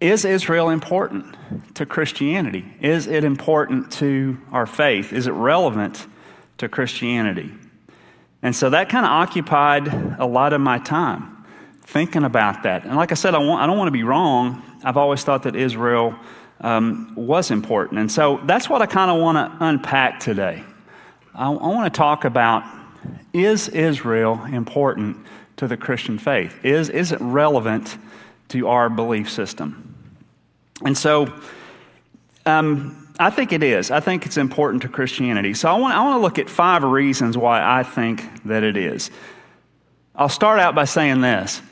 is 0.00 0.24
Israel 0.24 0.70
important 0.70 1.36
to 1.74 1.86
Christianity? 1.86 2.64
Is 2.80 3.06
it 3.06 3.22
important 3.22 3.92
to 3.92 4.38
our 4.50 4.66
faith? 4.66 5.12
Is 5.12 5.26
it 5.26 5.32
relevant 5.32 6.06
to 6.58 6.68
Christianity? 6.68 7.52
And 8.42 8.56
so 8.56 8.70
that 8.70 8.88
kind 8.88 9.04
of 9.04 9.12
occupied 9.12 10.18
a 10.18 10.26
lot 10.26 10.52
of 10.52 10.60
my 10.60 10.78
time 10.78 11.29
thinking 11.90 12.24
about 12.24 12.62
that. 12.62 12.84
And 12.84 12.96
like 12.96 13.10
I 13.10 13.16
said, 13.16 13.34
I, 13.34 13.38
want, 13.38 13.62
I 13.62 13.66
don't 13.66 13.76
want 13.76 13.88
to 13.88 13.92
be 13.92 14.04
wrong. 14.04 14.62
I've 14.84 14.96
always 14.96 15.24
thought 15.24 15.42
that 15.42 15.56
Israel 15.56 16.14
um, 16.60 17.12
was 17.16 17.50
important. 17.50 17.98
And 17.98 18.10
so 18.10 18.40
that's 18.44 18.68
what 18.68 18.80
I 18.80 18.86
kind 18.86 19.10
of 19.10 19.20
want 19.20 19.36
to 19.36 19.64
unpack 19.64 20.20
today. 20.20 20.62
I, 21.34 21.46
I 21.46 21.66
want 21.66 21.92
to 21.92 21.96
talk 21.96 22.24
about 22.24 22.64
is 23.32 23.68
Israel 23.68 24.44
important 24.44 25.16
to 25.56 25.66
the 25.66 25.76
Christian 25.76 26.18
faith? 26.18 26.64
Is, 26.64 26.88
is 26.88 27.12
it 27.12 27.20
relevant 27.20 27.96
to 28.48 28.68
our 28.68 28.88
belief 28.88 29.28
system? 29.30 29.94
And 30.84 30.96
so 30.96 31.32
um, 32.46 33.12
I 33.18 33.30
think 33.30 33.52
it 33.52 33.62
is. 33.62 33.90
I 33.90 34.00
think 34.00 34.26
it's 34.26 34.36
important 34.36 34.82
to 34.82 34.88
Christianity. 34.88 35.54
So 35.54 35.68
I 35.68 35.78
want, 35.78 35.94
I 35.94 36.02
want 36.02 36.18
to 36.18 36.22
look 36.22 36.38
at 36.38 36.48
five 36.48 36.84
reasons 36.84 37.36
why 37.36 37.62
I 37.62 37.82
think 37.82 38.44
that 38.44 38.62
it 38.62 38.76
is. 38.76 39.10
I'll 40.14 40.28
start 40.28 40.60
out 40.60 40.74
by 40.74 40.84
saying 40.84 41.20
this 41.20 41.62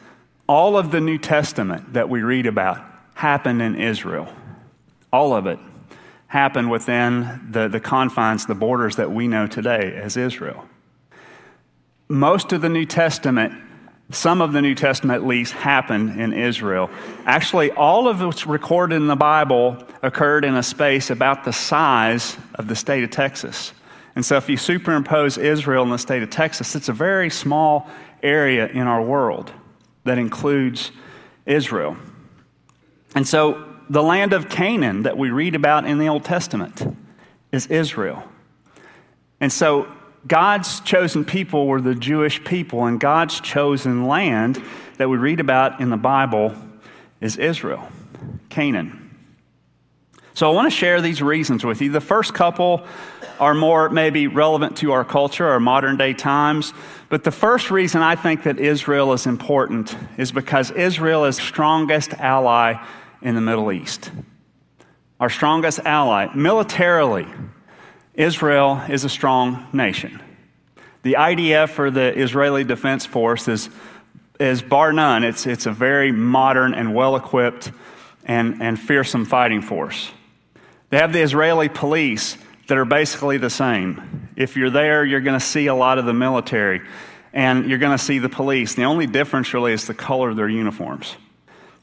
all 0.49 0.78
of 0.78 0.90
the 0.90 1.00
New 1.00 1.19
Testament 1.19 1.93
that 1.93 2.09
we 2.09 2.23
read 2.23 2.47
about 2.47 2.83
happened 3.14 3.61
in 3.61 3.76
Israel. 3.76 4.33
All 5.12 5.35
of 5.35 5.47
it 5.47 5.59
happened 6.26 6.71
within 6.71 7.49
the, 7.50 7.69
the 7.69 7.81
confines, 7.81 8.47
the 8.47 8.55
borders 8.55 8.97
that 8.97 9.12
we 9.12 9.28
know 9.28 9.47
today 9.47 9.95
as 9.95 10.17
Israel. 10.17 10.67
Most 12.09 12.52
of 12.52 12.62
the 12.62 12.69
New 12.71 12.87
Testament, 12.87 13.52
some 14.11 14.40
of 14.40 14.52
the 14.52 14.62
New 14.62 14.75
Testament 14.75 15.23
at 15.23 15.26
least, 15.26 15.52
happened 15.52 16.19
in 16.19 16.33
Israel. 16.33 16.90
Actually, 17.26 17.71
all 17.73 18.09
of 18.09 18.23
what's 18.23 18.47
recorded 18.47 18.97
in 18.97 19.07
the 19.07 19.17
Bible 19.17 19.83
occurred 20.02 20.45
in 20.45 20.55
a 20.55 20.62
space 20.62 21.11
about 21.11 21.45
the 21.45 21.52
size 21.52 22.38
of 22.55 22.69
the 22.69 22.76
state 22.76 23.05
of 23.05 23.11
Texas. 23.11 23.73
And 24.17 24.25
so, 24.25 24.37
if 24.37 24.49
you 24.49 24.57
superimpose 24.57 25.37
Israel 25.37 25.83
and 25.83 25.93
the 25.93 25.99
state 25.99 26.23
of 26.23 26.31
Texas, 26.31 26.75
it's 26.75 26.88
a 26.88 26.95
very 26.95 27.31
small 27.31 27.88
area 28.23 28.67
in 28.67 28.87
our 28.87 29.02
world 29.02 29.52
that 30.08 30.18
includes 30.18 30.90
Israel. 31.46 31.96
And 33.14 33.26
so 33.26 33.64
the 33.88 34.02
land 34.02 34.32
of 34.32 34.48
Canaan 34.48 35.04
that 35.04 35.16
we 35.16 35.30
read 35.30 35.54
about 35.54 35.86
in 35.86 35.98
the 35.98 36.08
Old 36.08 36.24
Testament 36.24 36.82
is 37.52 37.66
Israel. 37.66 38.22
And 39.40 39.52
so 39.52 39.88
God's 40.26 40.80
chosen 40.80 41.24
people 41.24 41.66
were 41.66 41.80
the 41.80 41.94
Jewish 41.94 42.42
people, 42.44 42.84
and 42.84 43.00
God's 43.00 43.40
chosen 43.40 44.06
land 44.06 44.62
that 44.98 45.08
we 45.08 45.16
read 45.16 45.40
about 45.40 45.80
in 45.80 45.90
the 45.90 45.96
Bible 45.96 46.54
is 47.20 47.36
Israel, 47.36 47.88
Canaan. 48.50 49.07
So 50.38 50.49
I 50.49 50.54
want 50.54 50.71
to 50.71 50.76
share 50.76 51.00
these 51.00 51.21
reasons 51.21 51.64
with 51.64 51.83
you. 51.83 51.90
The 51.90 52.00
first 52.00 52.33
couple 52.33 52.87
are 53.40 53.54
more 53.54 53.88
maybe 53.88 54.28
relevant 54.28 54.76
to 54.76 54.92
our 54.92 55.04
culture, 55.04 55.45
our 55.45 55.59
modern 55.59 55.97
day 55.97 56.14
times. 56.14 56.73
But 57.09 57.25
the 57.25 57.33
first 57.33 57.73
reason 57.73 58.02
I 58.02 58.14
think 58.14 58.45
that 58.45 58.61
Israel 58.61 59.12
is 59.12 59.26
important 59.26 59.97
is 60.16 60.30
because 60.30 60.71
Israel 60.71 61.25
is 61.25 61.35
strongest 61.35 62.14
ally 62.14 62.80
in 63.21 63.35
the 63.35 63.40
Middle 63.40 63.73
East. 63.73 64.12
Our 65.18 65.28
strongest 65.28 65.80
ally. 65.80 66.28
Militarily, 66.37 67.26
Israel 68.14 68.80
is 68.88 69.02
a 69.02 69.09
strong 69.09 69.66
nation. 69.73 70.23
The 71.02 71.14
IDF, 71.14 71.80
or 71.80 71.90
the 71.90 72.16
Israeli 72.16 72.62
Defense 72.62 73.04
Force, 73.04 73.49
is, 73.49 73.71
is 74.38 74.62
bar 74.62 74.92
none. 74.92 75.25
It's, 75.25 75.49
it's 75.49 75.66
a 75.66 75.73
very 75.73 76.12
modern 76.12 76.75
and 76.75 76.95
well 76.95 77.16
equipped 77.16 77.73
and, 78.25 78.62
and 78.62 78.78
fearsome 78.78 79.25
fighting 79.25 79.62
force. 79.62 80.12
They 80.90 80.99
have 80.99 81.12
the 81.12 81.21
Israeli 81.21 81.68
police 81.68 82.38
that 82.68 82.78
are 82.78 82.85
basically 82.85 83.38
the 83.38 83.50
same. 83.50 84.28
If 84.37 84.57
you're 84.57 84.71
there, 84.71 85.04
you're 85.04 85.21
going 85.21 85.38
to 85.38 85.45
see 85.45 85.66
a 85.66 85.75
lot 85.75 85.99
of 85.99 86.04
the 86.04 86.14
military 86.14 86.83
and 87.33 87.68
you're 87.68 87.78
going 87.78 87.97
to 87.97 88.02
see 88.02 88.18
the 88.18 88.28
police. 88.28 88.75
The 88.75 88.85
only 88.85 89.07
difference 89.07 89.52
really 89.52 89.73
is 89.73 89.87
the 89.87 89.95
color 89.95 90.30
of 90.30 90.37
their 90.37 90.49
uniforms. 90.49 91.16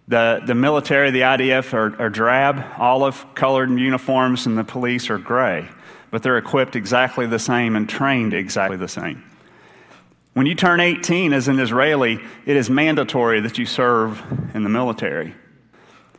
The, 0.08 0.42
the 0.46 0.56
military, 0.56 1.12
the 1.12 1.22
IDF, 1.22 1.74
are, 1.74 2.02
are 2.02 2.10
drab, 2.10 2.64
olive 2.78 3.26
colored 3.36 3.70
uniforms, 3.70 4.46
and 4.46 4.58
the 4.58 4.64
police 4.64 5.10
are 5.10 5.18
gray. 5.18 5.68
But 6.12 6.24
they're 6.24 6.38
equipped 6.38 6.76
exactly 6.76 7.26
the 7.26 7.40
same 7.40 7.76
and 7.76 7.90
trained 7.90 8.34
exactly 8.34 8.78
the 8.78 8.88
same. 8.88 9.24
When 10.34 10.46
you 10.46 10.54
turn 10.54 10.80
18 10.80 11.34
as 11.34 11.48
an 11.48 11.60
Israeli, 11.60 12.20
it 12.46 12.56
is 12.56 12.70
mandatory 12.70 13.40
that 13.42 13.58
you 13.58 13.66
serve 13.66 14.22
in 14.54 14.64
the 14.64 14.70
military. 14.70 15.34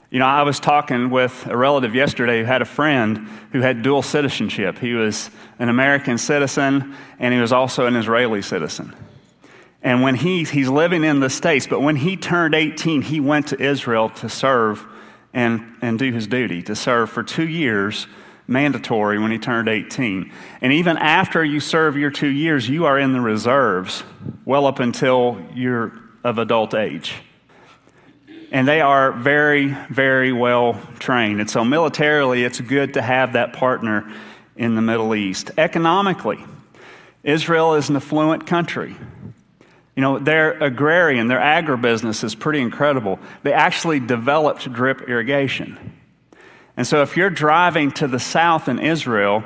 You 0.08 0.20
know, 0.20 0.26
I 0.26 0.42
was 0.42 0.60
talking 0.60 1.10
with 1.10 1.46
a 1.46 1.56
relative 1.56 1.94
yesterday 1.94 2.38
who 2.38 2.44
had 2.44 2.62
a 2.62 2.66
friend 2.66 3.28
who 3.50 3.60
had 3.60 3.82
dual 3.82 4.02
citizenship. 4.02 4.78
He 4.78 4.94
was 4.94 5.30
an 5.58 5.68
American 5.68 6.16
citizen 6.16 6.94
and 7.18 7.34
he 7.34 7.40
was 7.40 7.52
also 7.52 7.86
an 7.86 7.96
Israeli 7.96 8.40
citizen. 8.40 8.94
And 9.82 10.02
when 10.02 10.14
he, 10.14 10.44
he's 10.44 10.68
living 10.68 11.02
in 11.02 11.20
the 11.20 11.30
States, 11.30 11.66
but 11.66 11.80
when 11.80 11.96
he 11.96 12.16
turned 12.16 12.54
18, 12.54 13.02
he 13.02 13.18
went 13.18 13.48
to 13.48 13.60
Israel 13.60 14.08
to 14.10 14.28
serve 14.28 14.84
and, 15.34 15.76
and 15.82 15.98
do 15.98 16.12
his 16.12 16.26
duty, 16.26 16.62
to 16.62 16.76
serve 16.76 17.10
for 17.10 17.22
two 17.22 17.48
years, 17.48 18.06
mandatory 18.46 19.18
when 19.18 19.32
he 19.32 19.38
turned 19.38 19.68
18. 19.68 20.32
And 20.60 20.72
even 20.72 20.96
after 20.98 21.44
you 21.44 21.58
serve 21.58 21.96
your 21.96 22.10
two 22.10 22.28
years, 22.28 22.68
you 22.68 22.86
are 22.86 22.98
in 22.98 23.12
the 23.12 23.20
reserves 23.20 24.04
well 24.44 24.66
up 24.66 24.78
until 24.78 25.44
you're 25.52 25.92
of 26.22 26.38
adult 26.38 26.74
age. 26.74 27.14
And 28.52 28.66
they 28.66 28.80
are 28.80 29.12
very, 29.12 29.68
very 29.90 30.32
well 30.32 30.80
trained. 30.98 31.40
And 31.40 31.50
so, 31.50 31.64
militarily, 31.64 32.44
it's 32.44 32.60
good 32.60 32.94
to 32.94 33.02
have 33.02 33.32
that 33.32 33.52
partner 33.52 34.12
in 34.56 34.74
the 34.74 34.82
Middle 34.82 35.14
East. 35.14 35.50
Economically, 35.58 36.44
Israel 37.24 37.74
is 37.74 37.88
an 37.88 37.96
affluent 37.96 38.46
country. 38.46 38.94
You 39.96 40.02
know, 40.02 40.18
their 40.18 40.52
agrarian, 40.62 41.26
their 41.26 41.40
agribusiness 41.40 42.22
is 42.22 42.34
pretty 42.34 42.60
incredible. 42.60 43.18
They 43.42 43.52
actually 43.52 43.98
developed 43.98 44.70
drip 44.72 45.02
irrigation. 45.02 45.94
And 46.76 46.86
so, 46.86 47.02
if 47.02 47.16
you're 47.16 47.30
driving 47.30 47.90
to 47.92 48.06
the 48.06 48.20
south 48.20 48.68
in 48.68 48.78
Israel 48.78 49.42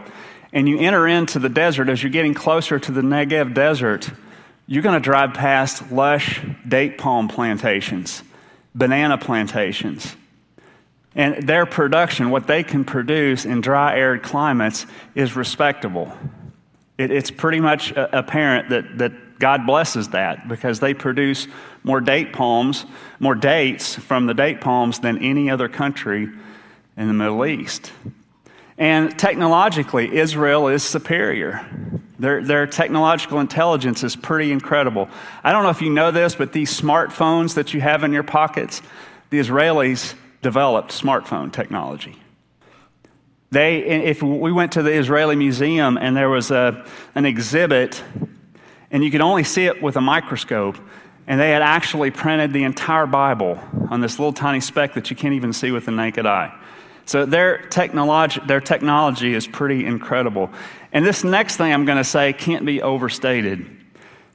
and 0.53 0.69
you 0.69 0.79
enter 0.79 1.07
into 1.07 1.39
the 1.39 1.49
desert, 1.49 1.89
as 1.89 2.03
you're 2.03 2.11
getting 2.11 2.35
closer 2.35 2.79
to 2.79 2.93
the 2.93 3.03
Negev 3.03 3.55
desert, 3.55 4.11
you're 4.67 4.83
going 4.83 5.01
to 5.01 5.05
drive 5.05 5.33
past 5.33 5.91
lush 5.91 6.41
date 6.69 6.99
palm 6.99 7.29
plantations 7.29 8.23
banana 8.75 9.19
plantations. 9.19 10.17
And 11.15 11.47
their 11.47 11.67
production, 11.67 12.31
what 12.31 12.47
they 12.47 12.63
can 12.63 12.85
produce 12.85 13.45
in 13.45 13.61
dry, 13.61 13.97
arid 13.99 14.23
climates, 14.23 14.87
is 15.15 15.35
respectable. 15.35 16.13
It, 16.99 17.11
it's 17.11 17.31
pretty 17.31 17.61
much 17.61 17.93
apparent 17.97 18.69
that, 18.71 18.99
that 18.99 19.39
God 19.41 19.67
blesses 19.67 20.09
that 20.11 20.47
because 20.47 20.81
they 20.81 20.95
produce 20.95 21.49
more 21.83 22.01
date 22.01 22.33
palms, 22.33 22.85
more 23.19 23.35
dates 23.35 23.97
from 23.97 24.27
the 24.27 24.35
date 24.35 24.61
palms 24.61 25.01
than 25.01 25.19
any 25.19 25.51
other 25.51 25.69
country 25.69 26.29
in 26.97 27.09
the 27.09 27.15
Middle 27.15 27.45
East. 27.47 27.91
And 28.79 29.19
technologically, 29.19 30.17
Israel 30.17 30.69
is 30.69 30.83
superior. 30.83 31.67
Their, 32.21 32.45
their 32.45 32.67
technological 32.67 33.41
intelligence 33.41 34.05
is 34.05 34.15
pretty 34.15 34.53
incredible. 34.53 35.09
I 35.43 35.53
don't 35.53 35.63
know 35.63 35.71
if 35.71 35.81
you 35.81 35.89
know 35.89 36.11
this, 36.11 36.35
but 36.35 36.53
these 36.53 36.79
smartphones 36.79 37.55
that 37.55 37.73
you 37.73 37.81
have 37.81 38.05
in 38.05 38.13
your 38.13 38.23
pockets, 38.23 38.83
the 39.31 39.39
Israelis 39.41 40.15
developed 40.43 40.91
smartphone 40.91 41.51
technology. 41.51 42.17
They, 43.51 43.79
if 43.79 44.23
we 44.23 44.53
went 44.53 44.73
to 44.73 44.83
the 44.83 44.93
Israeli 44.93 45.35
museum 45.35 45.97
and 45.97 46.15
there 46.15 46.29
was 46.29 46.51
a, 46.51 46.85
an 47.15 47.25
exhibit, 47.25 48.03
and 48.91 49.03
you 49.03 49.11
could 49.11 49.23
only 49.23 49.43
see 49.43 49.65
it 49.65 49.83
with 49.83 49.97
a 49.97 50.03
microscope, 50.03 50.77
and 51.27 51.41
they 51.41 51.51
had 51.51 51.63
actually 51.63 52.11
printed 52.11 52.53
the 52.53 52.65
entire 52.65 53.07
Bible 53.07 53.59
on 53.89 54.03
this 54.03 54.19
little 54.19 54.35
tiny 54.35 54.61
speck 54.61 54.93
that 54.93 55.09
you 55.09 55.17
can't 55.17 55.33
even 55.35 55.55
see 55.55 55.71
with 55.71 55.87
the 55.87 55.91
naked 55.91 56.27
eye. 56.27 56.55
So 57.07 57.27
their 57.27 57.59
technology, 57.69 58.41
their 58.47 58.61
technology 58.61 59.35
is 59.35 59.47
pretty 59.47 59.85
incredible. 59.85 60.51
And 60.93 61.05
this 61.05 61.25
next 61.25 61.57
thing 61.57 61.73
I'm 61.73 61.85
going 61.85 61.99
to 61.99 62.05
say 62.05 62.33
can't 62.33 62.65
be 62.65 62.83
overstated. 62.83 63.67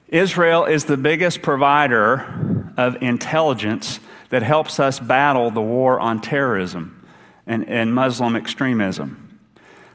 Israel 0.08 0.66
is 0.66 0.86
the 0.86 0.98
biggest 0.98 1.42
provider 1.42 2.72
of 2.78 3.02
intelligence 3.02 4.00
that 4.30 4.44
helps 4.44 4.80
us 4.80 5.00
battle 5.00 5.52
the 5.52 5.62
war 5.62 6.00
on 6.00 6.22
terrorism 6.22 7.06
and, 7.48 7.68
and 7.68 7.94
Muslim 7.94 8.36
extremism. 8.36 9.40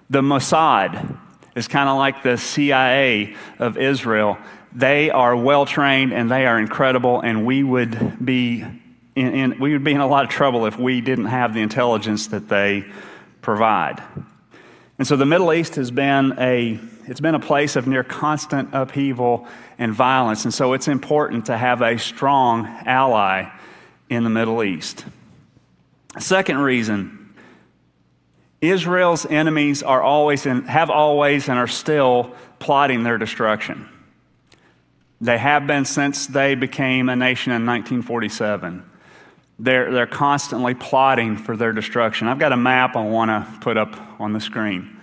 The 0.09 0.23
Mossad 0.23 1.19
is 1.55 1.69
kind 1.69 1.89
of 1.89 1.97
like 1.97 2.23
the 2.23 2.37
CIA 2.37 3.37
of 3.59 3.77
Israel. 3.77 4.39
They 4.73 5.11
are 5.11 5.37
well 5.37 5.67
trained 5.67 6.13
and 6.13 6.31
they 6.31 6.47
are 6.47 6.59
incredible, 6.59 7.21
and 7.21 7.45
we 7.45 7.63
would 7.63 8.25
be 8.25 8.65
in, 9.17 9.35
in, 9.35 9.59
we 9.59 9.73
would 9.73 9.85
be 9.85 9.93
in 9.93 10.01
a 10.01 10.07
lot 10.07 10.25
of 10.25 10.31
trouble 10.31 10.67
if 10.67 10.79
we 10.79 11.01
didn't 11.01 11.27
have 11.27 11.55
the 11.55 11.61
intelligence 11.61 12.29
that 12.29 12.49
they 12.49 12.85
provide. 13.43 14.03
And 14.99 15.07
so 15.07 15.17
the 15.17 15.27
Middle 15.27 15.53
East 15.53 15.77
has 15.77 15.91
been 15.91 16.35
a 16.39 16.79
it's 17.07 17.21
been 17.21 17.35
a 17.35 17.41
place 17.41 17.75
of 17.75 17.89
near 17.89 18.05
constant 18.05 18.69
upheaval 18.73 19.49
and 19.79 19.93
violence. 19.93 20.45
And 20.45 20.55
so 20.55 20.75
it's 20.75 20.87
important 20.87 21.47
to 21.47 21.57
have 21.57 21.83
a 21.83 21.99
strong 21.99 22.67
ally 22.87 23.51
in 24.09 24.23
the 24.23 24.31
Middle 24.31 24.63
East. 24.63 25.05
Second 26.19 26.59
reason 26.59 27.35
Israel's 28.61 29.25
enemies 29.27 29.83
are 29.83 30.03
always 30.03 30.45
and 30.45 30.69
have 30.69 30.91
always 30.91 31.49
and 31.49 31.59
are 31.59 31.67
still 31.67 32.35
plotting 32.59 33.03
their 33.03 33.19
destruction. 33.19 33.89
They 35.21 35.39
have 35.39 35.67
been 35.67 35.87
since 35.87 36.27
they 36.27 36.55
became 36.55 37.09
a 37.09 37.17
nation 37.17 37.53
in 37.53 37.67
1947. 37.67 38.90
They're, 39.63 39.93
they're 39.93 40.07
constantly 40.07 40.73
plotting 40.73 41.37
for 41.37 41.55
their 41.55 41.73
destruction. 41.73 42.29
I've 42.29 42.39
got 42.39 42.53
a 42.53 42.57
map 42.57 42.97
I 42.97 43.05
want 43.05 43.29
to 43.29 43.61
put 43.61 43.77
up 43.77 43.95
on 44.19 44.33
the 44.33 44.41
screen. 44.41 44.97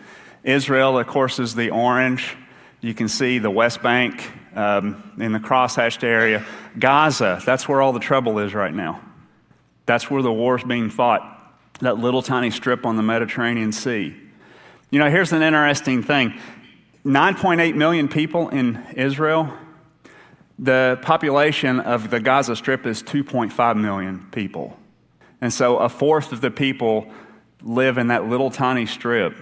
Israel, 0.44 0.98
of 0.98 1.06
course, 1.06 1.38
is 1.38 1.54
the 1.54 1.70
orange. 1.70 2.36
You 2.82 2.96
can 2.96 3.08
see 3.08 3.38
the 3.38 3.52
West 3.52 3.84
Bank 3.84 4.32
um, 4.56 5.14
in 5.20 5.32
the 5.32 5.40
crosshatched 5.40 6.04
area. 6.04 6.44
Gaza, 6.80 7.40
that's 7.46 7.70
where 7.70 7.84
all 7.84 7.94
the 7.94 8.00
trouble 8.00 8.40
is 8.40 8.56
right 8.56 8.74
now. 8.74 9.00
That's 9.86 10.10
where 10.10 10.24
the 10.24 10.34
war's 10.34 10.64
being 10.64 10.90
fought, 10.90 11.22
that 11.82 12.00
little 12.00 12.24
tiny 12.24 12.50
strip 12.50 12.84
on 12.84 12.98
the 12.98 13.04
Mediterranean 13.04 13.72
Sea. 13.72 14.16
You 14.90 15.00
know, 15.00 15.10
here's 15.10 15.34
an 15.34 15.44
interesting 15.44 16.02
thing 16.02 16.34
9.8 17.06 17.76
million 17.76 18.08
people 18.08 18.50
in 18.50 18.84
Israel. 18.96 19.54
The 20.60 21.00
population 21.02 21.80
of 21.80 22.10
the 22.10 22.20
Gaza 22.20 22.56
Strip 22.56 22.86
is 22.86 23.04
2.5 23.04 23.80
million 23.80 24.28
people. 24.32 24.78
And 25.40 25.54
so 25.54 25.78
a 25.78 25.90
fourth 25.90 26.32
of 26.32 26.42
the 26.42 26.50
people 26.50 27.08
live 27.62 27.98
in 27.98 28.08
that 28.08 28.28
little 28.28 28.50
tiny 28.50 28.86
strip. 28.86 29.36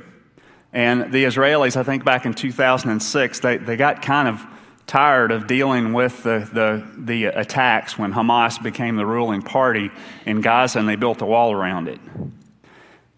And 0.73 1.13
the 1.13 1.23
Israelis, 1.23 1.77
I 1.77 1.83
think 1.83 2.03
back 2.03 2.25
in 2.25 2.33
2006, 2.33 3.39
they, 3.39 3.57
they 3.57 3.77
got 3.77 4.01
kind 4.01 4.27
of 4.27 4.45
tired 4.87 5.31
of 5.31 5.47
dealing 5.47 5.93
with 5.93 6.23
the, 6.23 6.47
the, 6.51 6.85
the 6.97 7.25
attacks 7.25 7.97
when 7.97 8.13
Hamas 8.13 8.61
became 8.61 8.97
the 8.97 9.05
ruling 9.05 9.41
party 9.41 9.89
in 10.25 10.41
Gaza 10.41 10.79
and 10.79 10.87
they 10.87 10.95
built 10.95 11.21
a 11.21 11.25
wall 11.25 11.51
around 11.51 11.87
it. 11.87 11.99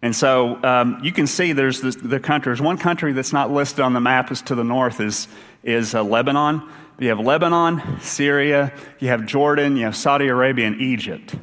And 0.01 0.15
so 0.15 0.63
um, 0.63 0.99
you 1.03 1.11
can 1.11 1.25
see 1.27 1.53
there's 1.53 1.81
this, 1.81 1.95
the 1.95 2.19
countries. 2.19 2.61
One 2.61 2.77
country 2.77 3.13
that's 3.13 3.33
not 3.33 3.51
listed 3.51 3.79
on 3.79 3.93
the 3.93 3.99
map 3.99 4.31
is 4.31 4.41
to 4.43 4.55
the 4.55 4.63
north 4.63 4.99
is, 4.99 5.27
is 5.63 5.95
uh, 5.95 6.03
Lebanon. 6.03 6.61
You 6.99 7.09
have 7.09 7.19
Lebanon, 7.19 7.99
Syria, 8.01 8.73
you 8.99 9.07
have 9.09 9.25
Jordan, 9.25 9.77
you 9.77 9.85
have 9.85 9.95
Saudi 9.95 10.27
Arabia, 10.27 10.67
and 10.67 10.81
Egypt. 10.81 11.35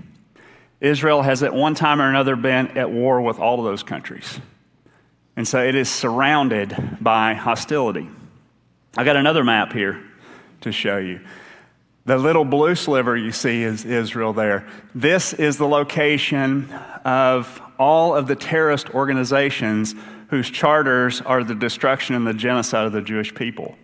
Israel 0.81 1.23
has 1.23 1.43
at 1.43 1.55
one 1.55 1.75
time 1.75 2.01
or 2.01 2.09
another 2.09 2.37
been 2.37 2.77
at 2.77 2.91
war 2.91 3.21
with 3.21 3.39
all 3.39 3.59
of 3.59 3.65
those 3.65 3.83
countries. 3.83 4.41
And 5.37 5.47
so 5.47 5.65
it 5.65 5.75
is 5.75 5.89
surrounded 5.89 6.99
by 7.01 7.35
hostility. 7.35 8.09
I 8.97 9.05
got 9.05 9.17
another 9.17 9.45
map 9.45 9.73
here 9.73 10.03
to 10.61 10.73
show 10.73 10.99
you. 10.99 11.21
The 12.07 12.19
little 12.19 12.45
blue 12.45 12.75
sliver 12.75 13.17
you 13.17 13.33
see 13.33 13.63
is 13.63 13.87
Israel 13.87 14.35
there. 14.35 14.67
This 14.95 15.33
is 15.33 15.57
the 15.57 15.67
location 15.67 16.71
of 17.03 17.63
all 17.79 18.15
of 18.15 18.27
the 18.27 18.37
terrorist 18.37 18.91
organizations 18.91 19.95
whose 20.29 20.51
charters 20.51 21.23
are 21.23 21.43
the 21.43 21.55
destruction 21.55 22.15
and 22.15 22.27
the 22.27 22.35
genocide 22.35 22.85
of 22.85 22.93
the 22.93 23.01
Jewish 23.01 23.35
people. 23.35 23.77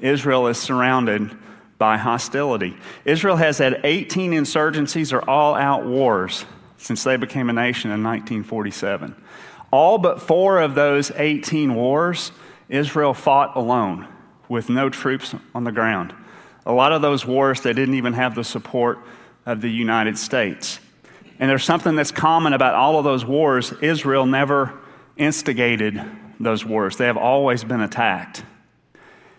Israel 0.00 0.46
is 0.46 0.56
surrounded 0.56 1.36
by 1.76 1.98
hostility. 1.98 2.76
Israel 3.04 3.36
has 3.36 3.58
had 3.58 3.80
18 3.84 4.32
insurgencies 4.32 5.12
or 5.12 5.28
all 5.28 5.54
out 5.54 5.84
wars 5.84 6.46
since 6.78 7.04
they 7.04 7.16
became 7.16 7.50
a 7.50 7.52
nation 7.52 7.90
in 7.90 8.02
1947. 8.02 9.14
All 9.70 9.98
but 9.98 10.22
four 10.22 10.60
of 10.60 10.74
those 10.74 11.10
18 11.10 11.74
wars, 11.74 12.32
Israel 12.70 13.12
fought 13.12 13.54
alone 13.54 14.08
with 14.48 14.70
no 14.70 14.88
troops 14.88 15.34
on 15.54 15.64
the 15.64 15.72
ground. 15.72 16.14
A 16.64 16.72
lot 16.72 16.92
of 16.92 17.02
those 17.02 17.26
wars, 17.26 17.60
they 17.60 17.72
didn't 17.72 17.94
even 17.94 18.12
have 18.12 18.34
the 18.34 18.44
support 18.44 18.98
of 19.46 19.60
the 19.60 19.70
United 19.70 20.18
States. 20.18 20.78
And 21.38 21.50
there's 21.50 21.64
something 21.64 21.96
that's 21.96 22.12
common 22.12 22.52
about 22.52 22.74
all 22.74 22.98
of 22.98 23.04
those 23.04 23.24
wars 23.24 23.72
Israel 23.80 24.26
never 24.26 24.78
instigated 25.16 26.00
those 26.38 26.64
wars, 26.64 26.96
they 26.96 27.06
have 27.06 27.16
always 27.16 27.62
been 27.64 27.80
attacked. 27.80 28.44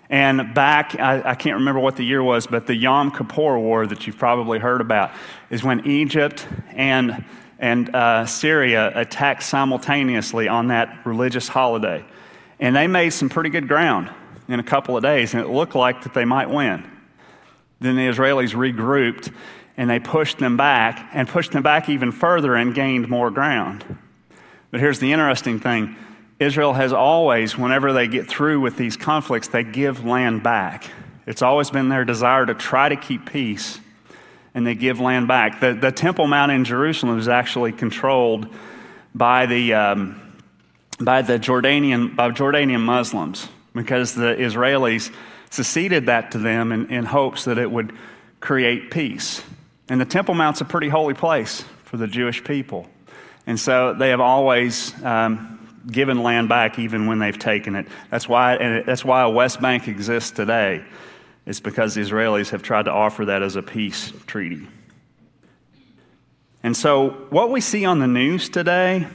And 0.09 0.53
back, 0.53 0.99
I, 0.99 1.31
I, 1.31 1.35
can't 1.35 1.55
remember 1.55 1.79
what 1.79 1.95
the 1.95 2.03
year 2.03 2.21
was, 2.21 2.45
but 2.45 2.67
the 2.67 2.75
Yom 2.75 3.11
Kippur 3.11 3.57
War 3.57 3.87
that 3.87 4.05
you've 4.05 4.17
probably 4.17 4.59
heard 4.59 4.79
about 4.79 5.11
is 5.49 5.63
when 5.63 5.87
Egypt 5.87 6.45
and 6.71 7.25
and 7.59 7.95
uh, 7.95 8.25
Syria 8.25 8.91
attacked 8.93 9.41
simultaneously 9.41 10.49
on 10.49 10.67
that 10.67 11.05
religious 11.05 11.47
holiday. 11.47 12.03
And 12.59 12.75
they 12.75 12.87
made 12.87 13.11
some 13.11 13.29
pretty 13.29 13.49
good 13.49 13.69
ground 13.69 14.11
in 14.49 14.59
a 14.59 14.63
couple 14.63 14.97
of 14.97 15.03
days, 15.03 15.33
and 15.33 15.41
it 15.41 15.47
looked 15.47 15.73
like 15.73 16.03
that 16.03 16.13
they 16.13 16.25
might 16.25 16.49
win. 16.49 16.83
Then 17.83 17.97
the 17.97 18.07
Israelis 18.07 18.53
regrouped 18.55 19.33
and 19.75 19.89
they 19.89 19.99
pushed 19.99 20.37
them 20.37 20.55
back 20.55 21.09
and 21.13 21.27
pushed 21.27 21.51
them 21.51 21.63
back 21.63 21.89
even 21.89 22.13
further 22.13 22.55
and 22.55 22.73
gained 22.73 23.09
more 23.09 23.29
ground. 23.29 23.83
But 24.71 24.79
here's 24.79 24.99
the 24.99 25.11
interesting 25.11 25.59
thing 25.59 25.97
Israel 26.39 26.73
has 26.73 26.93
always, 26.93 27.57
whenever 27.57 27.91
they 27.91 28.07
get 28.07 28.27
through 28.27 28.61
with 28.61 28.77
these 28.77 28.95
conflicts, 28.95 29.49
they 29.49 29.65
give 29.65 30.05
land 30.05 30.43
back. 30.43 30.89
It's 31.27 31.41
always 31.41 31.69
been 31.69 31.89
their 31.89 32.05
desire 32.05 32.45
to 32.45 32.53
try 32.53 32.87
to 32.87 32.95
keep 32.95 33.29
peace 33.29 33.81
and 34.53 34.65
they 34.65 34.75
give 34.75 35.01
land 35.01 35.27
back. 35.27 35.59
The, 35.59 35.73
the 35.73 35.91
Temple 35.91 36.27
Mount 36.27 36.53
in 36.53 36.63
Jerusalem 36.63 37.19
is 37.19 37.27
actually 37.27 37.73
controlled 37.73 38.47
by 39.13 39.45
the, 39.45 39.73
um, 39.73 40.21
by 41.01 41.21
the 41.21 41.37
Jordanian, 41.37 42.15
by 42.15 42.29
Jordanian 42.29 42.81
Muslims 42.81 43.49
because 43.73 44.15
the 44.15 44.35
Israelis 44.35 45.13
seceded 45.53 46.07
that 46.07 46.31
to 46.31 46.39
them 46.39 46.71
in, 46.71 46.89
in 46.89 47.05
hopes 47.05 47.45
that 47.45 47.57
it 47.57 47.69
would 47.69 47.93
create 48.39 48.89
peace. 48.89 49.43
And 49.87 50.01
the 50.01 50.05
Temple 50.05 50.33
Mount's 50.33 50.61
a 50.61 50.65
pretty 50.65 50.89
holy 50.89 51.13
place 51.13 51.63
for 51.83 51.97
the 51.97 52.07
Jewish 52.07 52.43
people. 52.43 52.87
And 53.45 53.59
so 53.59 53.93
they 53.93 54.09
have 54.09 54.19
always 54.19 54.93
um, 55.03 55.77
given 55.85 56.23
land 56.23 56.49
back 56.49 56.79
even 56.79 57.05
when 57.05 57.19
they've 57.19 57.37
taken 57.37 57.75
it. 57.75 57.87
That's 58.09 58.27
why, 58.27 58.55
and 58.55 58.85
that's 58.85 59.05
why 59.05 59.21
a 59.21 59.29
West 59.29 59.61
Bank 59.61 59.87
exists 59.87 60.31
today. 60.31 60.83
It's 61.45 61.59
because 61.59 61.93
the 61.93 62.01
Israelis 62.01 62.49
have 62.49 62.63
tried 62.63 62.85
to 62.85 62.91
offer 62.91 63.25
that 63.25 63.43
as 63.43 63.55
a 63.55 63.61
peace 63.61 64.11
treaty. 64.25 64.67
And 66.63 66.75
so, 66.75 67.09
what 67.29 67.51
we 67.51 67.59
see 67.59 67.83
on 67.83 67.99
the 67.99 68.07
news 68.07 68.47
today, 68.47 69.05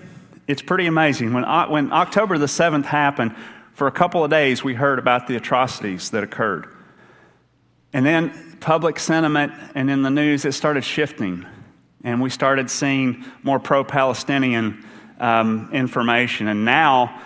it's 0.46 0.60
pretty 0.60 0.86
amazing. 0.86 1.32
When, 1.32 1.44
when 1.70 1.92
October 1.92 2.36
the 2.36 2.46
7th 2.46 2.84
happened, 2.84 3.34
for 3.78 3.86
a 3.86 3.92
couple 3.92 4.24
of 4.24 4.30
days, 4.30 4.64
we 4.64 4.74
heard 4.74 4.98
about 4.98 5.28
the 5.28 5.36
atrocities 5.36 6.10
that 6.10 6.24
occurred. 6.24 6.66
And 7.92 8.04
then 8.04 8.56
public 8.58 8.98
sentiment 8.98 9.52
and 9.76 9.88
in 9.88 10.02
the 10.02 10.10
news, 10.10 10.44
it 10.44 10.50
started 10.50 10.82
shifting. 10.82 11.46
And 12.02 12.20
we 12.20 12.28
started 12.28 12.70
seeing 12.70 13.24
more 13.44 13.60
pro 13.60 13.84
Palestinian 13.84 14.84
um, 15.20 15.70
information. 15.72 16.48
And 16.48 16.64
now, 16.64 17.22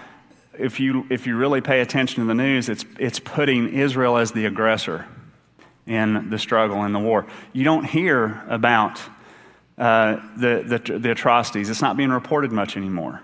if 0.59 0.79
you, 0.79 1.07
if 1.09 1.27
you 1.27 1.39
really 1.39 1.63
pay 1.63 1.81
attention 1.81 2.23
to 2.23 2.29
the 2.29 2.35
news, 2.35 2.69
it's, 2.69 2.85
it's 2.99 3.19
putting 3.19 3.73
Israel 3.73 4.19
as 4.19 4.33
the 4.33 4.45
aggressor 4.45 5.07
in 5.87 6.29
the 6.29 6.39
struggle 6.39 6.85
in 6.85 6.93
the 6.93 7.01
war. 7.01 7.27
You 7.55 7.65
don't 7.65 7.85
hear 7.85 8.45
about 8.47 9.01
uh, 9.79 10.21
the, 10.37 10.63
the, 10.67 10.99
the, 10.99 11.13
atrocities, 11.13 11.71
it's 11.71 11.81
not 11.81 11.97
being 11.97 12.11
reported 12.11 12.53
much 12.53 12.77
anymore. 12.77 13.23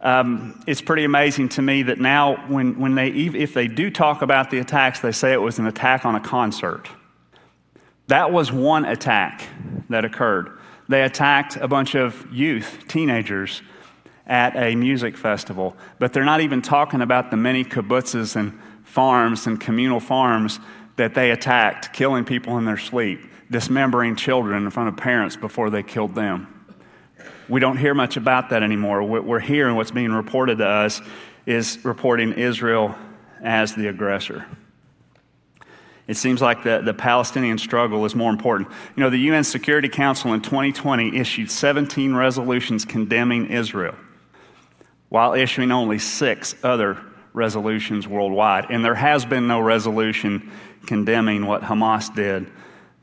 Um, 0.00 0.62
it's 0.66 0.80
pretty 0.80 1.04
amazing 1.04 1.48
to 1.50 1.62
me 1.62 1.82
that 1.84 1.98
now, 1.98 2.36
when, 2.48 2.78
when 2.78 2.94
they, 2.94 3.08
if 3.08 3.52
they 3.52 3.66
do 3.66 3.90
talk 3.90 4.22
about 4.22 4.50
the 4.50 4.58
attacks, 4.58 5.00
they 5.00 5.12
say 5.12 5.32
it 5.32 5.42
was 5.42 5.58
an 5.58 5.66
attack 5.66 6.04
on 6.04 6.14
a 6.14 6.20
concert. 6.20 6.88
That 8.06 8.32
was 8.32 8.52
one 8.52 8.84
attack 8.84 9.42
that 9.90 10.04
occurred. 10.04 10.58
They 10.88 11.02
attacked 11.02 11.56
a 11.56 11.68
bunch 11.68 11.94
of 11.94 12.26
youth, 12.32 12.84
teenagers, 12.88 13.62
at 14.26 14.54
a 14.56 14.74
music 14.74 15.16
festival, 15.16 15.74
but 15.98 16.12
they're 16.12 16.24
not 16.24 16.42
even 16.42 16.62
talking 16.62 17.00
about 17.00 17.30
the 17.30 17.36
many 17.36 17.64
kibbutzes 17.64 18.36
and 18.36 18.58
farms 18.84 19.46
and 19.46 19.60
communal 19.60 20.00
farms 20.00 20.60
that 20.96 21.14
they 21.14 21.30
attacked, 21.30 21.92
killing 21.92 22.24
people 22.24 22.58
in 22.58 22.64
their 22.64 22.76
sleep, 22.76 23.20
dismembering 23.50 24.16
children 24.16 24.64
in 24.64 24.70
front 24.70 24.88
of 24.88 24.96
parents 24.96 25.36
before 25.36 25.70
they 25.70 25.82
killed 25.82 26.14
them. 26.14 26.57
We 27.48 27.60
don't 27.60 27.78
hear 27.78 27.94
much 27.94 28.16
about 28.16 28.50
that 28.50 28.62
anymore. 28.62 29.02
What 29.02 29.24
we're 29.24 29.40
hearing, 29.40 29.74
what's 29.76 29.90
being 29.90 30.12
reported 30.12 30.58
to 30.58 30.66
us, 30.66 31.00
is 31.46 31.82
reporting 31.84 32.32
Israel 32.34 32.94
as 33.42 33.74
the 33.74 33.86
aggressor. 33.88 34.46
It 36.06 36.16
seems 36.16 36.40
like 36.40 36.62
the, 36.62 36.80
the 36.82 36.94
Palestinian 36.94 37.58
struggle 37.58 38.04
is 38.04 38.14
more 38.14 38.30
important. 38.30 38.68
You 38.96 39.02
know, 39.02 39.10
the 39.10 39.18
UN 39.18 39.44
Security 39.44 39.88
Council 39.88 40.32
in 40.32 40.40
2020 40.40 41.16
issued 41.16 41.50
17 41.50 42.14
resolutions 42.14 42.84
condemning 42.84 43.46
Israel 43.46 43.94
while 45.10 45.34
issuing 45.34 45.70
only 45.70 45.98
six 45.98 46.54
other 46.62 46.98
resolutions 47.32 48.06
worldwide. 48.08 48.66
And 48.70 48.84
there 48.84 48.94
has 48.94 49.24
been 49.24 49.46
no 49.46 49.60
resolution 49.60 50.50
condemning 50.86 51.46
what 51.46 51.62
Hamas 51.62 52.14
did 52.14 52.50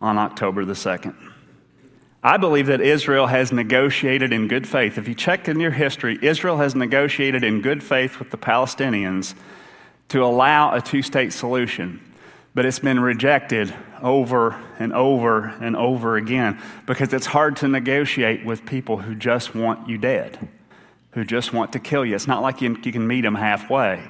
on 0.02 0.18
October 0.18 0.66
the 0.66 0.74
2nd. 0.74 1.16
I 2.26 2.38
believe 2.38 2.68
that 2.68 2.82
Israel 2.82 3.28
has 3.28 3.52
negotiated 3.52 4.34
in 4.34 4.48
good 4.48 4.68
faith. 4.68 4.98
If 4.98 5.08
you 5.08 5.14
check 5.14 5.48
in 5.48 5.60
your 5.60 5.70
history, 5.70 6.18
Israel 6.24 6.58
has 6.58 6.74
negotiated 6.74 7.44
in 7.44 7.62
good 7.62 7.84
faith 7.84 8.18
with 8.18 8.32
the 8.32 8.38
Palestinians 8.38 9.36
to 10.10 10.24
allow 10.24 10.74
a 10.74 10.82
two 10.82 11.04
state 11.04 11.34
solution. 11.34 12.02
But 12.56 12.66
it's 12.66 12.80
been 12.80 13.00
rejected 13.00 13.76
over 14.02 14.60
and 14.80 14.92
over 14.92 15.50
and 15.62 15.76
over 15.76 16.18
again 16.18 16.60
because 16.88 17.14
it's 17.14 17.28
hard 17.28 17.58
to 17.58 17.68
negotiate 17.68 18.44
with 18.44 18.66
people 18.66 18.98
who 18.98 19.14
just 19.14 19.54
want 19.54 19.88
you 19.88 20.00
dead 20.00 20.50
who 21.16 21.24
just 21.24 21.54
want 21.54 21.72
to 21.72 21.80
kill 21.80 22.06
you. 22.06 22.14
It's 22.14 22.28
not 22.28 22.42
like 22.42 22.62
you, 22.62 22.78
you 22.84 22.92
can 22.92 23.08
meet 23.08 23.22
them 23.22 23.36
halfway. 23.36 24.04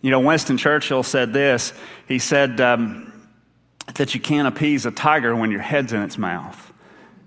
You 0.00 0.10
know, 0.10 0.20
Winston 0.20 0.56
Churchill 0.56 1.02
said 1.02 1.34
this. 1.34 1.74
He 2.08 2.18
said 2.18 2.58
um, 2.58 3.28
that 3.94 4.14
you 4.14 4.20
can't 4.20 4.48
appease 4.48 4.86
a 4.86 4.90
tiger 4.90 5.36
when 5.36 5.50
your 5.50 5.60
head's 5.60 5.92
in 5.92 6.00
its 6.00 6.16
mouth. 6.16 6.65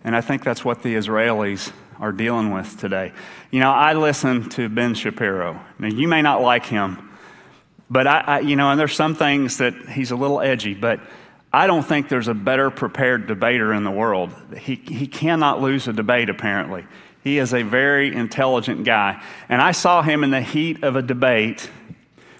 And 0.04 0.16
I 0.16 0.22
think 0.22 0.44
that's 0.44 0.64
what 0.64 0.82
the 0.82 0.96
Israelis 0.96 1.72
are 2.00 2.12
dealing 2.12 2.52
with 2.52 2.80
today. 2.80 3.12
You 3.52 3.60
know, 3.60 3.72
I 3.72 3.94
listen 3.94 4.50
to 4.52 4.70
Ben 4.70 4.96
Shapiro. 4.96 5.60
Now, 5.78 5.88
you 5.88 6.08
may 6.08 6.22
not 6.22 6.42
like 6.42 6.66
him, 6.66 7.10
but 7.90 8.08
I, 8.08 8.20
I, 8.20 8.40
you 8.40 8.56
know, 8.56 8.72
and 8.72 8.80
there's 8.80 8.96
some 8.96 9.16
things 9.16 9.58
that 9.58 9.74
he's 9.90 10.12
a 10.12 10.16
little 10.16 10.40
edgy, 10.40 10.74
but 10.74 11.00
I 11.52 11.68
don't 11.68 11.84
think 11.84 12.10
there's 12.10 12.28
a 12.28 12.34
better 12.34 12.70
prepared 12.70 13.28
debater 13.28 13.74
in 13.74 13.84
the 13.84 13.92
world. 13.92 14.34
He, 14.58 14.76
he 14.76 15.08
cannot 15.08 15.62
lose 15.62 15.88
a 15.88 15.94
debate, 15.94 16.30
apparently. 16.30 16.86
He 17.24 17.40
is 17.40 17.54
a 17.54 17.64
very 17.64 18.16
intelligent 18.16 18.86
guy. 18.86 19.22
And 19.50 19.62
I 19.62 19.72
saw 19.72 20.02
him 20.02 20.24
in 20.24 20.30
the 20.30 20.42
heat 20.42 20.84
of 20.84 20.96
a 20.96 21.02
debate 21.02 21.70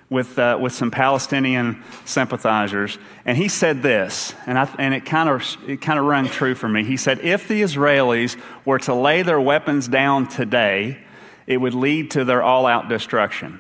with, 0.10 0.40
uh, 0.40 0.58
with 0.60 0.74
some 0.74 0.90
Palestinian 0.90 1.84
sympathizers, 2.04 2.98
and 3.26 3.38
he 3.38 3.48
said 3.48 3.84
this, 3.84 4.34
and, 4.48 4.58
I, 4.58 4.68
and 4.80 4.94
it 4.94 5.06
kind 5.06 5.30
of 5.30 5.58
it 5.68 5.82
kind 5.82 6.00
of 6.00 6.06
rang 6.06 6.26
true 6.26 6.56
for 6.56 6.68
me. 6.68 6.84
He 6.84 6.98
said, 6.98 7.20
"If 7.20 7.48
the 7.48 7.62
Israelis 7.62 8.36
were 8.66 8.80
to 8.80 8.94
lay 8.96 9.22
their 9.22 9.40
weapons 9.40 9.88
down 9.88 10.28
today, 10.28 10.98
it 11.46 11.58
would 11.58 11.76
lead 11.76 12.12
to 12.12 12.26
their 12.26 12.42
all-out 12.42 12.90
destruction. 12.90 13.60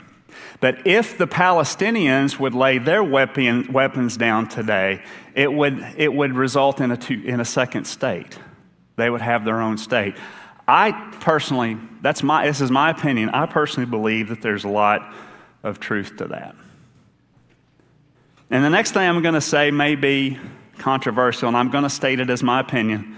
But 0.59 0.87
if 0.87 1.17
the 1.17 1.27
Palestinians 1.27 2.39
would 2.39 2.55
lay 2.55 2.79
their 2.79 3.03
weapon, 3.03 3.71
weapons 3.71 4.17
down 4.17 4.47
today, 4.47 5.03
it 5.35 5.53
would 5.53 5.85
it 5.97 6.11
would 6.11 6.33
result 6.33 6.81
in 6.81 6.89
a 6.89 6.97
two, 6.97 7.21
in 7.23 7.39
a 7.39 7.45
second 7.45 7.85
state. 7.85 8.39
They 8.95 9.09
would 9.09 9.21
have 9.21 9.45
their 9.45 9.61
own 9.61 9.77
state." 9.77 10.15
I 10.67 10.91
personally, 11.19 11.77
that's 12.03 12.21
my, 12.21 12.45
this 12.45 12.61
is 12.61 12.69
my 12.69 12.91
opinion. 12.91 13.29
I 13.29 13.47
personally 13.47 13.89
believe 13.89 14.29
that 14.29 14.43
there's 14.43 14.65
a 14.65 14.69
lot 14.69 15.15
of 15.63 15.79
truth 15.79 16.17
to 16.17 16.25
that. 16.25 16.55
And 18.49 18.63
the 18.63 18.69
next 18.69 18.91
thing 18.91 19.07
I'm 19.07 19.21
going 19.21 19.35
to 19.35 19.41
say 19.41 19.71
may 19.71 19.95
be 19.95 20.39
controversial, 20.79 21.47
and 21.47 21.57
I'm 21.57 21.69
going 21.69 21.83
to 21.83 21.89
state 21.89 22.19
it 22.19 22.29
as 22.29 22.41
my 22.41 22.59
opinion. 22.59 23.15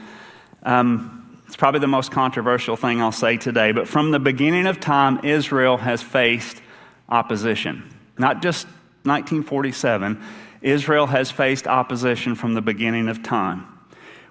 Um, 0.63 1.39
it's 1.47 1.55
probably 1.55 1.79
the 1.79 1.87
most 1.87 2.11
controversial 2.11 2.75
thing 2.75 3.01
I'll 3.01 3.11
say 3.11 3.37
today, 3.37 3.71
but 3.71 3.87
from 3.87 4.11
the 4.11 4.19
beginning 4.19 4.67
of 4.67 4.79
time, 4.79 5.19
Israel 5.23 5.77
has 5.77 6.01
faced 6.01 6.61
opposition. 7.09 7.83
Not 8.17 8.41
just 8.41 8.65
1947, 9.03 10.21
Israel 10.61 11.07
has 11.07 11.31
faced 11.31 11.67
opposition 11.67 12.35
from 12.35 12.53
the 12.53 12.61
beginning 12.61 13.07
of 13.07 13.23
time. 13.23 13.67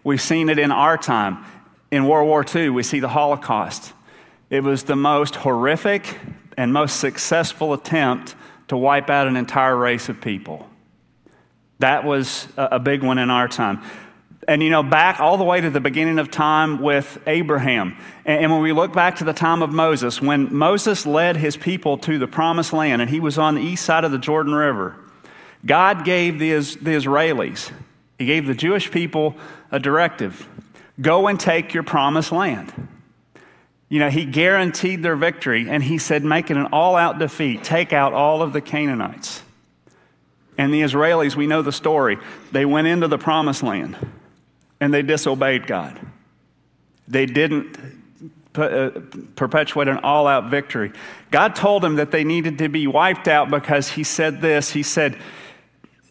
We've 0.04 0.20
seen 0.20 0.48
it 0.48 0.58
in 0.58 0.70
our 0.70 0.96
time. 0.96 1.44
In 1.90 2.06
World 2.06 2.28
War 2.28 2.44
II, 2.54 2.70
we 2.70 2.82
see 2.82 3.00
the 3.00 3.08
Holocaust. 3.08 3.92
It 4.48 4.62
was 4.62 4.84
the 4.84 4.96
most 4.96 5.34
horrific 5.36 6.18
and 6.56 6.72
most 6.72 7.00
successful 7.00 7.72
attempt 7.72 8.34
to 8.68 8.76
wipe 8.76 9.10
out 9.10 9.26
an 9.26 9.36
entire 9.36 9.76
race 9.76 10.08
of 10.08 10.20
people. 10.20 10.68
That 11.80 12.04
was 12.04 12.46
a 12.56 12.78
big 12.78 13.02
one 13.02 13.18
in 13.18 13.30
our 13.30 13.48
time. 13.48 13.82
And 14.46 14.62
you 14.62 14.70
know, 14.70 14.82
back 14.82 15.20
all 15.20 15.36
the 15.36 15.44
way 15.44 15.60
to 15.60 15.70
the 15.70 15.80
beginning 15.80 16.18
of 16.18 16.30
time 16.30 16.80
with 16.80 17.18
Abraham. 17.26 17.96
And 18.24 18.50
when 18.50 18.62
we 18.62 18.72
look 18.72 18.92
back 18.92 19.16
to 19.16 19.24
the 19.24 19.32
time 19.32 19.62
of 19.62 19.70
Moses, 19.70 20.20
when 20.20 20.54
Moses 20.54 21.06
led 21.06 21.36
his 21.36 21.56
people 21.56 21.98
to 21.98 22.18
the 22.18 22.26
promised 22.26 22.72
land 22.72 23.00
and 23.00 23.10
he 23.10 23.20
was 23.20 23.38
on 23.38 23.54
the 23.54 23.62
east 23.62 23.84
side 23.84 24.04
of 24.04 24.12
the 24.12 24.18
Jordan 24.18 24.54
River, 24.54 24.96
God 25.64 26.04
gave 26.04 26.38
the, 26.38 26.52
the 26.52 26.90
Israelis, 26.90 27.70
He 28.18 28.26
gave 28.26 28.46
the 28.46 28.54
Jewish 28.54 28.90
people 28.90 29.36
a 29.70 29.78
directive 29.78 30.48
go 31.00 31.28
and 31.28 31.40
take 31.40 31.72
your 31.72 31.82
promised 31.82 32.30
land. 32.30 32.72
You 33.90 33.98
know, 33.98 34.08
he 34.08 34.24
guaranteed 34.24 35.02
their 35.02 35.16
victory, 35.16 35.68
and 35.68 35.82
he 35.82 35.98
said, 35.98 36.24
make 36.24 36.50
it 36.50 36.56
an 36.56 36.68
all 36.72 36.96
out 36.96 37.18
defeat, 37.18 37.64
take 37.64 37.92
out 37.92 38.14
all 38.14 38.40
of 38.40 38.54
the 38.54 38.60
Canaanites. 38.62 39.42
And 40.56 40.72
the 40.72 40.82
Israelis, 40.82 41.36
we 41.36 41.46
know 41.46 41.60
the 41.60 41.72
story. 41.72 42.18
They 42.52 42.64
went 42.64 42.86
into 42.86 43.08
the 43.08 43.18
promised 43.18 43.62
land 43.62 43.96
and 44.80 44.92
they 44.92 45.02
disobeyed 45.02 45.66
God. 45.66 45.98
They 47.08 47.26
didn't 47.26 47.78
uh, 48.54 48.90
perpetuate 49.36 49.88
an 49.88 49.98
all 49.98 50.26
out 50.26 50.50
victory. 50.50 50.92
God 51.30 51.56
told 51.56 51.82
them 51.82 51.96
that 51.96 52.10
they 52.10 52.24
needed 52.24 52.58
to 52.58 52.68
be 52.68 52.86
wiped 52.86 53.26
out 53.26 53.50
because 53.50 53.88
He 53.88 54.04
said 54.04 54.40
this 54.40 54.70
He 54.70 54.82
said 54.82 55.16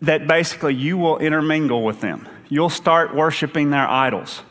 that 0.01 0.27
basically 0.27 0.73
you 0.73 0.97
will 0.97 1.19
intermingle 1.19 1.83
with 1.83 2.01
them, 2.01 2.27
you'll 2.49 2.69
start 2.69 3.13
worshiping 3.13 3.69
their 3.69 3.87
idols. 3.87 4.41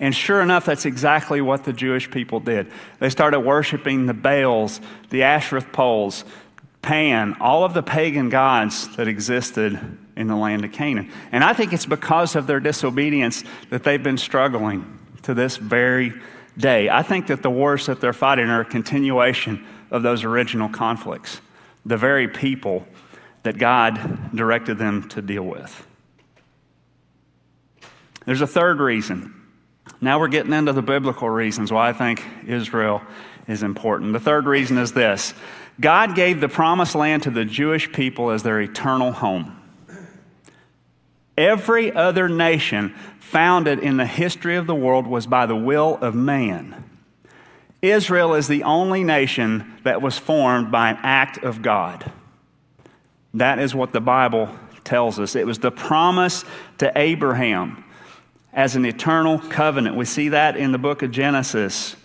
And 0.00 0.14
sure 0.14 0.40
enough, 0.40 0.64
that's 0.64 0.86
exactly 0.86 1.42
what 1.42 1.64
the 1.64 1.74
Jewish 1.74 2.10
people 2.10 2.40
did. 2.40 2.72
They 2.98 3.10
started 3.10 3.40
worshiping 3.40 4.06
the 4.06 4.14
Baals, 4.14 4.80
the 5.10 5.22
Asherah 5.22 5.60
poles, 5.60 6.24
Pan, 6.80 7.36
all 7.40 7.62
of 7.62 7.74
the 7.74 7.82
pagan 7.82 8.30
gods 8.30 8.96
that 8.96 9.06
existed 9.06 9.78
in 10.16 10.26
the 10.28 10.36
land 10.36 10.64
of 10.64 10.72
Canaan. 10.72 11.12
And 11.30 11.44
I 11.44 11.52
think 11.52 11.74
it's 11.74 11.84
because 11.84 12.34
of 12.34 12.46
their 12.46 12.60
disobedience 12.60 13.44
that 13.68 13.84
they've 13.84 14.02
been 14.02 14.16
struggling 14.16 14.98
to 15.22 15.34
this 15.34 15.58
very 15.58 16.14
day. 16.56 16.88
I 16.88 17.02
think 17.02 17.26
that 17.26 17.42
the 17.42 17.50
wars 17.50 17.84
that 17.86 18.00
they're 18.00 18.14
fighting 18.14 18.48
are 18.48 18.62
a 18.62 18.64
continuation 18.64 19.66
of 19.90 20.02
those 20.02 20.24
original 20.24 20.70
conflicts, 20.70 21.42
the 21.84 21.98
very 21.98 22.28
people 22.28 22.86
that 23.42 23.58
God 23.58 24.34
directed 24.34 24.78
them 24.78 25.06
to 25.10 25.20
deal 25.20 25.44
with. 25.44 25.86
There's 28.24 28.40
a 28.40 28.46
third 28.46 28.80
reason 28.80 29.34
now 30.00 30.18
we're 30.18 30.28
getting 30.28 30.52
into 30.52 30.72
the 30.72 30.82
biblical 30.82 31.28
reasons 31.28 31.70
why 31.70 31.88
I 31.88 31.92
think 31.92 32.24
Israel 32.46 33.02
is 33.46 33.62
important. 33.62 34.12
The 34.12 34.20
third 34.20 34.46
reason 34.46 34.78
is 34.78 34.92
this 34.92 35.34
God 35.78 36.14
gave 36.14 36.40
the 36.40 36.48
promised 36.48 36.94
land 36.94 37.24
to 37.24 37.30
the 37.30 37.44
Jewish 37.44 37.92
people 37.92 38.30
as 38.30 38.42
their 38.42 38.60
eternal 38.60 39.12
home. 39.12 39.56
Every 41.36 41.92
other 41.92 42.28
nation 42.28 42.94
founded 43.18 43.78
in 43.78 43.96
the 43.96 44.06
history 44.06 44.56
of 44.56 44.66
the 44.66 44.74
world 44.74 45.06
was 45.06 45.26
by 45.26 45.46
the 45.46 45.56
will 45.56 45.96
of 46.02 46.14
man. 46.14 46.84
Israel 47.80 48.34
is 48.34 48.46
the 48.46 48.62
only 48.64 49.04
nation 49.04 49.78
that 49.84 50.02
was 50.02 50.18
formed 50.18 50.70
by 50.70 50.90
an 50.90 50.98
act 51.02 51.38
of 51.38 51.62
God. 51.62 52.12
That 53.32 53.58
is 53.58 53.74
what 53.74 53.92
the 53.92 54.00
Bible 54.00 54.50
tells 54.84 55.18
us. 55.18 55.34
It 55.34 55.46
was 55.46 55.60
the 55.60 55.70
promise 55.70 56.44
to 56.78 56.92
Abraham 56.94 57.84
as 58.52 58.76
an 58.76 58.84
eternal 58.84 59.38
covenant. 59.38 59.96
We 59.96 60.04
see 60.04 60.30
that 60.30 60.56
in 60.56 60.72
the 60.72 60.78
book 60.78 61.02
of 61.02 61.10
Genesis 61.10 61.96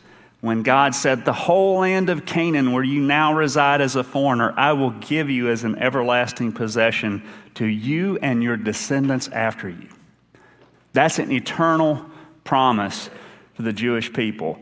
when 0.41 0.62
God 0.62 0.93
said, 0.93 1.25
The 1.25 1.34
whole 1.34 1.79
land 1.79 2.10
of 2.10 2.25
Canaan, 2.25 2.71
where 2.71 2.84
you 2.84 3.01
now 3.01 3.34
reside 3.34 3.81
as 3.81 3.95
a 3.95 4.03
foreigner, 4.03 4.53
I 4.55 4.73
will 4.73 4.91
give 4.91 5.29
you 5.29 5.49
as 5.49 5.63
an 5.63 5.77
everlasting 5.77 6.51
possession 6.51 7.23
to 7.55 7.65
you 7.65 8.19
and 8.21 8.43
your 8.43 8.58
descendants 8.58 9.27
after 9.29 9.69
you. 9.69 9.89
That's 10.93 11.19
an 11.19 11.31
eternal 11.31 12.05
promise 12.43 13.10
to 13.55 13.63
the 13.63 13.73
Jewish 13.73 14.13
people. 14.13 14.60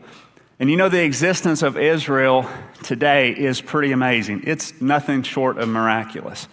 And 0.58 0.70
you 0.70 0.76
know, 0.76 0.88
the 0.88 1.04
existence 1.04 1.62
of 1.62 1.76
Israel 1.76 2.48
today 2.82 3.32
is 3.32 3.60
pretty 3.60 3.92
amazing. 3.92 4.44
It's 4.46 4.80
nothing 4.80 5.22
short 5.22 5.58
of 5.58 5.68
miraculous. 5.68 6.48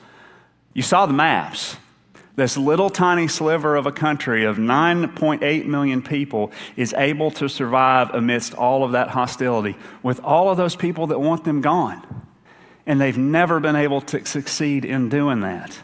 You 0.74 0.82
saw 0.82 1.06
the 1.06 1.14
maps 1.14 1.78
this 2.36 2.58
little 2.58 2.90
tiny 2.90 3.28
sliver 3.28 3.76
of 3.76 3.86
a 3.86 3.92
country 3.92 4.46
of 4.46 4.58
9.8 4.58 5.66
million 5.66 6.02
people 6.02 6.52
is 6.76 6.94
able 6.94 7.32
to 7.32 7.50
survive 7.50 8.10
amidst 8.12 8.54
all 8.54 8.84
of 8.84 8.94
that 8.94 9.10
hostility 9.10 9.76
with 10.02 10.20
all 10.24 10.50
of 10.50 10.58
those 10.58 10.76
people 10.76 11.08
that 11.08 11.20
want 11.20 11.44
them 11.44 11.62
gone. 11.62 12.26
And 12.86 13.00
they've 13.00 13.18
never 13.18 13.60
been 13.60 13.76
able 13.76 14.02
to 14.02 14.26
succeed 14.26 14.86
in 14.86 15.10
doing 15.10 15.42
that. 15.42 15.78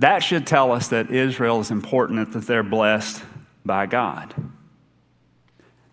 That 0.00 0.22
should 0.22 0.46
tell 0.46 0.72
us 0.72 0.88
that 0.88 1.10
Israel 1.10 1.60
is 1.60 1.70
important, 1.70 2.32
that 2.32 2.46
they're 2.46 2.62
blessed 2.62 3.22
by 3.64 3.86
God. 3.86 4.34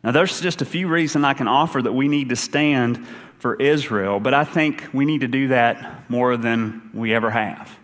Now, 0.04 0.12
there's 0.12 0.40
just 0.40 0.62
a 0.62 0.66
few 0.66 0.88
reasons 0.88 1.26
I 1.26 1.34
can 1.34 1.48
offer 1.48 1.82
that 1.82 1.94
we 1.94 2.08
need 2.08 2.30
to 2.30 2.36
stand 2.36 3.06
for 3.40 3.56
Israel, 3.56 4.20
but 4.20 4.34
I 4.34 4.44
think 4.44 4.88
we 4.94 5.06
need 5.06 5.22
to 5.22 5.28
do 5.28 5.48
that 5.48 6.10
more 6.10 6.38
than 6.38 6.92
we 6.94 7.14
ever 7.14 7.32
have. 7.32 7.76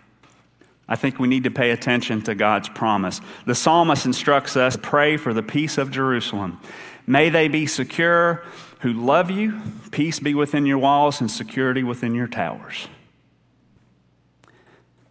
I 0.92 0.98
think 0.98 1.20
we 1.20 1.30
need 1.30 1.46
to 1.46 1.52
pay 1.52 1.72
attention 1.72 2.22
to 2.24 2.36
God's 2.36 2.68
promise. 2.68 3.22
The 3.46 3.56
psalmist 3.56 4.06
instructs 4.06 4.58
us 4.58 4.76
pray 4.76 5.16
for 5.16 5.34
the 5.34 5.42
peace 5.42 5.78
of 5.78 5.90
Jerusalem. 5.90 6.60
May 7.08 7.30
they 7.30 7.48
be 7.48 7.66
secure 7.66 8.44
who 8.82 8.92
love 8.92 9.32
you, 9.32 9.62
peace 9.92 10.20
be 10.20 10.34
within 10.34 10.66
your 10.66 10.80
walls, 10.80 11.22
and 11.22 11.32
security 11.32 11.82
within 11.82 12.14
your 12.14 12.28
towers. 12.28 12.90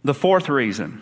The 0.03 0.13
fourth 0.13 0.49
reason 0.49 1.01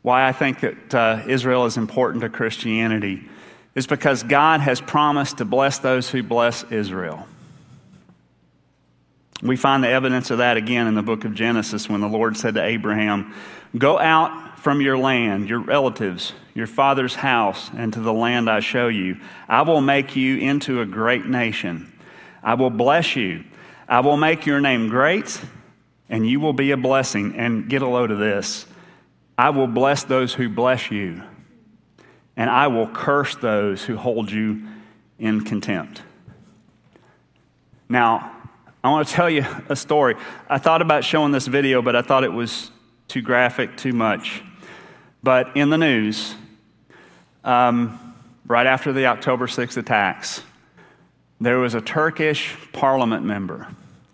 why 0.00 0.26
I 0.26 0.32
think 0.32 0.60
that 0.60 0.94
uh, 0.94 1.24
Israel 1.28 1.66
is 1.66 1.76
important 1.76 2.22
to 2.22 2.30
Christianity 2.30 3.28
is 3.74 3.86
because 3.86 4.22
God 4.22 4.60
has 4.60 4.80
promised 4.80 5.36
to 5.36 5.44
bless 5.44 5.78
those 5.78 6.08
who 6.08 6.22
bless 6.22 6.64
Israel. 6.70 7.26
We 9.42 9.56
find 9.56 9.82
the 9.82 9.88
evidence 9.88 10.30
of 10.30 10.38
that 10.38 10.56
again 10.56 10.86
in 10.86 10.94
the 10.94 11.02
book 11.02 11.24
of 11.24 11.34
Genesis 11.34 11.88
when 11.88 12.00
the 12.00 12.08
Lord 12.08 12.36
said 12.36 12.54
to 12.54 12.62
Abraham, 12.62 13.34
Go 13.76 13.98
out 13.98 14.60
from 14.60 14.80
your 14.80 14.96
land, 14.96 15.48
your 15.48 15.58
relatives, 15.58 16.32
your 16.54 16.68
father's 16.68 17.16
house, 17.16 17.68
and 17.76 17.92
to 17.92 18.00
the 18.00 18.12
land 18.12 18.48
I 18.48 18.60
show 18.60 18.86
you. 18.86 19.16
I 19.48 19.62
will 19.62 19.80
make 19.80 20.14
you 20.14 20.36
into 20.38 20.80
a 20.80 20.86
great 20.86 21.26
nation. 21.26 21.92
I 22.40 22.54
will 22.54 22.70
bless 22.70 23.16
you. 23.16 23.42
I 23.88 24.00
will 24.00 24.16
make 24.16 24.46
your 24.46 24.60
name 24.60 24.88
great, 24.88 25.40
and 26.08 26.28
you 26.28 26.38
will 26.38 26.52
be 26.52 26.70
a 26.70 26.76
blessing. 26.76 27.34
And 27.34 27.68
get 27.68 27.82
a 27.82 27.88
load 27.88 28.12
of 28.12 28.18
this 28.18 28.66
I 29.36 29.50
will 29.50 29.66
bless 29.66 30.04
those 30.04 30.34
who 30.34 30.48
bless 30.48 30.92
you, 30.92 31.20
and 32.36 32.48
I 32.48 32.68
will 32.68 32.86
curse 32.86 33.34
those 33.34 33.82
who 33.82 33.96
hold 33.96 34.30
you 34.30 34.62
in 35.18 35.42
contempt. 35.42 36.02
Now, 37.88 38.30
I 38.84 38.90
want 38.90 39.06
to 39.06 39.14
tell 39.14 39.30
you 39.30 39.46
a 39.68 39.76
story. 39.76 40.16
I 40.48 40.58
thought 40.58 40.82
about 40.82 41.04
showing 41.04 41.30
this 41.30 41.46
video, 41.46 41.82
but 41.82 41.94
I 41.94 42.02
thought 42.02 42.24
it 42.24 42.32
was 42.32 42.72
too 43.06 43.22
graphic, 43.22 43.76
too 43.76 43.92
much. 43.92 44.42
But 45.22 45.56
in 45.56 45.70
the 45.70 45.78
news, 45.78 46.34
um, 47.44 48.16
right 48.44 48.66
after 48.66 48.92
the 48.92 49.06
October 49.06 49.46
6th 49.46 49.76
attacks, 49.76 50.42
there 51.40 51.58
was 51.58 51.74
a 51.74 51.80
Turkish 51.80 52.56
parliament 52.72 53.24
member 53.24 53.68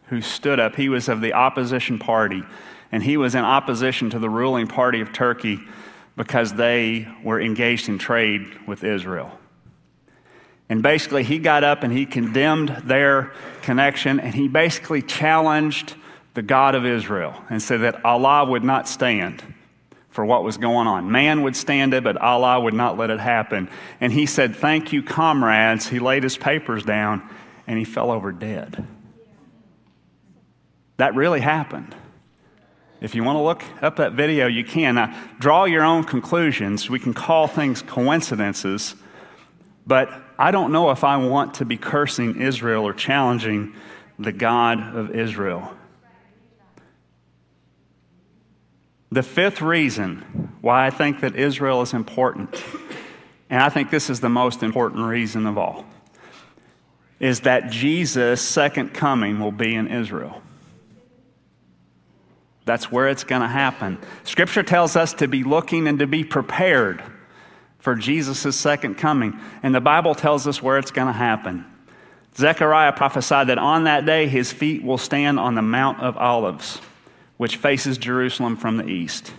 who 0.08 0.20
stood 0.20 0.60
up. 0.60 0.76
He 0.76 0.90
was 0.90 1.08
of 1.08 1.22
the 1.22 1.32
opposition 1.32 1.98
party, 1.98 2.42
and 2.92 3.02
he 3.02 3.16
was 3.16 3.34
in 3.34 3.44
opposition 3.44 4.10
to 4.10 4.18
the 4.18 4.28
ruling 4.28 4.66
party 4.66 5.00
of 5.00 5.14
Turkey 5.14 5.60
because 6.14 6.52
they 6.52 7.08
were 7.22 7.40
engaged 7.40 7.88
in 7.88 7.96
trade 7.96 8.66
with 8.66 8.84
Israel. 8.84 9.37
And 10.68 10.82
basically, 10.82 11.22
he 11.22 11.38
got 11.38 11.64
up 11.64 11.82
and 11.82 11.92
he 11.92 12.04
condemned 12.04 12.68
their 12.84 13.32
connection 13.62 14.20
and 14.20 14.34
he 14.34 14.48
basically 14.48 15.00
challenged 15.02 15.94
the 16.34 16.42
God 16.42 16.74
of 16.74 16.84
Israel 16.84 17.34
and 17.48 17.62
said 17.62 17.80
that 17.80 18.04
Allah 18.04 18.44
would 18.44 18.64
not 18.64 18.86
stand 18.86 19.42
for 20.10 20.24
what 20.24 20.44
was 20.44 20.56
going 20.56 20.86
on. 20.86 21.10
Man 21.10 21.42
would 21.42 21.56
stand 21.56 21.94
it, 21.94 22.04
but 22.04 22.16
Allah 22.16 22.60
would 22.60 22.74
not 22.74 22.98
let 22.98 23.10
it 23.10 23.20
happen. 23.20 23.68
And 24.00 24.12
he 24.12 24.26
said, 24.26 24.56
Thank 24.56 24.92
you, 24.92 25.02
comrades. 25.02 25.88
He 25.88 25.98
laid 25.98 26.22
his 26.22 26.36
papers 26.36 26.84
down 26.84 27.28
and 27.66 27.78
he 27.78 27.84
fell 27.84 28.10
over 28.10 28.32
dead. 28.32 28.86
That 30.96 31.14
really 31.14 31.40
happened. 31.40 31.94
If 33.00 33.14
you 33.14 33.22
want 33.22 33.36
to 33.36 33.42
look 33.42 33.62
up 33.80 33.96
that 33.96 34.12
video, 34.12 34.48
you 34.48 34.64
can. 34.64 34.96
Now, 34.96 35.16
draw 35.38 35.64
your 35.64 35.84
own 35.84 36.02
conclusions. 36.02 36.90
We 36.90 36.98
can 36.98 37.14
call 37.14 37.46
things 37.46 37.80
coincidences, 37.80 38.96
but 39.88 40.12
I 40.38 40.50
don't 40.50 40.70
know 40.70 40.90
if 40.90 41.02
I 41.02 41.16
want 41.16 41.54
to 41.54 41.64
be 41.64 41.78
cursing 41.78 42.42
Israel 42.42 42.86
or 42.86 42.92
challenging 42.92 43.74
the 44.18 44.32
God 44.32 44.94
of 44.94 45.10
Israel. 45.12 45.74
The 49.10 49.22
fifth 49.22 49.62
reason 49.62 50.58
why 50.60 50.86
I 50.86 50.90
think 50.90 51.20
that 51.20 51.34
Israel 51.34 51.80
is 51.80 51.94
important, 51.94 52.62
and 53.48 53.62
I 53.62 53.70
think 53.70 53.90
this 53.90 54.10
is 54.10 54.20
the 54.20 54.28
most 54.28 54.62
important 54.62 55.06
reason 55.06 55.46
of 55.46 55.56
all, 55.56 55.86
is 57.18 57.40
that 57.40 57.70
Jesus' 57.70 58.42
second 58.42 58.92
coming 58.92 59.40
will 59.40 59.52
be 59.52 59.74
in 59.74 59.88
Israel. 59.88 60.42
That's 62.66 62.92
where 62.92 63.08
it's 63.08 63.24
going 63.24 63.40
to 63.40 63.48
happen. 63.48 63.96
Scripture 64.24 64.62
tells 64.62 64.96
us 64.96 65.14
to 65.14 65.28
be 65.28 65.44
looking 65.44 65.88
and 65.88 65.98
to 66.00 66.06
be 66.06 66.24
prepared 66.24 67.02
for 67.78 67.94
Jesus' 67.94 68.56
second 68.56 68.96
coming. 68.96 69.38
And 69.62 69.74
the 69.74 69.80
Bible 69.80 70.14
tells 70.14 70.46
us 70.46 70.62
where 70.62 70.78
it's 70.78 70.90
going 70.90 71.06
to 71.06 71.12
happen. 71.12 71.64
Zechariah 72.36 72.92
prophesied 72.92 73.48
that 73.48 73.58
on 73.58 73.84
that 73.84 74.06
day 74.06 74.28
his 74.28 74.52
feet 74.52 74.84
will 74.84 74.98
stand 74.98 75.40
on 75.40 75.54
the 75.54 75.62
Mount 75.62 76.00
of 76.00 76.16
Olives, 76.16 76.80
which 77.36 77.56
faces 77.56 77.98
Jerusalem 77.98 78.56
from 78.56 78.76
the 78.76 78.86
east. 78.86 79.32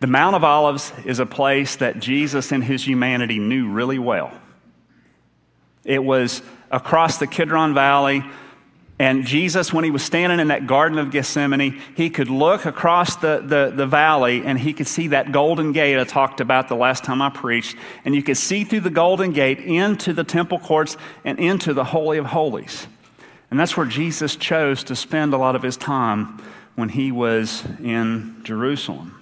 The 0.00 0.06
Mount 0.06 0.34
of 0.34 0.44
Olives 0.44 0.92
is 1.04 1.18
a 1.18 1.26
place 1.26 1.76
that 1.76 2.00
Jesus 2.00 2.52
in 2.52 2.62
his 2.62 2.86
humanity 2.86 3.38
knew 3.38 3.68
really 3.68 3.98
well. 3.98 4.32
It 5.84 6.02
was 6.02 6.40
across 6.70 7.18
the 7.18 7.26
Kidron 7.26 7.74
Valley 7.74 8.24
and 9.00 9.24
Jesus, 9.24 9.72
when 9.72 9.82
he 9.82 9.90
was 9.90 10.02
standing 10.02 10.40
in 10.40 10.48
that 10.48 10.66
Garden 10.66 10.98
of 10.98 11.10
Gethsemane, 11.10 11.80
he 11.96 12.10
could 12.10 12.28
look 12.28 12.66
across 12.66 13.16
the, 13.16 13.42
the, 13.42 13.72
the, 13.74 13.86
valley 13.86 14.44
and 14.44 14.58
he 14.58 14.74
could 14.74 14.86
see 14.86 15.08
that 15.08 15.32
golden 15.32 15.72
gate 15.72 15.98
I 15.98 16.04
talked 16.04 16.42
about 16.42 16.68
the 16.68 16.76
last 16.76 17.02
time 17.02 17.22
I 17.22 17.30
preached. 17.30 17.76
And 18.04 18.14
you 18.14 18.22
could 18.22 18.36
see 18.36 18.62
through 18.62 18.80
the 18.80 18.90
golden 18.90 19.32
gate 19.32 19.58
into 19.58 20.12
the 20.12 20.22
temple 20.22 20.58
courts 20.58 20.98
and 21.24 21.38
into 21.38 21.72
the 21.72 21.82
Holy 21.82 22.18
of 22.18 22.26
Holies. 22.26 22.86
And 23.50 23.58
that's 23.58 23.74
where 23.74 23.86
Jesus 23.86 24.36
chose 24.36 24.84
to 24.84 24.94
spend 24.94 25.32
a 25.32 25.38
lot 25.38 25.56
of 25.56 25.62
his 25.62 25.78
time 25.78 26.38
when 26.74 26.90
he 26.90 27.10
was 27.10 27.64
in 27.82 28.42
Jerusalem. 28.42 29.18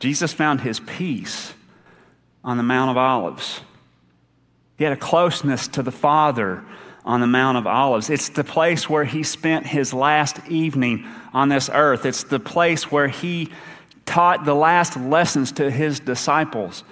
Jesus 0.00 0.32
found 0.32 0.62
his 0.62 0.80
peace 0.80 1.54
on 2.42 2.56
the 2.56 2.64
Mount 2.64 2.90
of 2.90 2.96
Olives. 2.96 3.60
He 4.78 4.82
had 4.82 4.92
a 4.92 4.96
closeness 4.96 5.68
to 5.68 5.84
the 5.84 5.92
Father 5.92 6.64
on 7.04 7.20
the 7.20 7.26
Mount 7.26 7.58
of 7.58 7.66
Olives. 7.66 8.10
It's 8.10 8.28
the 8.28 8.44
place 8.44 8.88
where 8.88 9.04
he 9.04 9.22
spent 9.22 9.66
his 9.66 9.92
last 9.94 10.38
evening 10.48 11.06
on 11.32 11.48
this 11.48 11.70
earth. 11.72 12.04
It's 12.04 12.24
the 12.24 12.40
place 12.40 12.90
where 12.90 13.08
he 13.08 13.50
taught 14.06 14.44
the 14.44 14.54
last 14.54 14.96
lessons 14.96 15.52
to 15.52 15.70
his 15.70 16.00
disciples. 16.00 16.84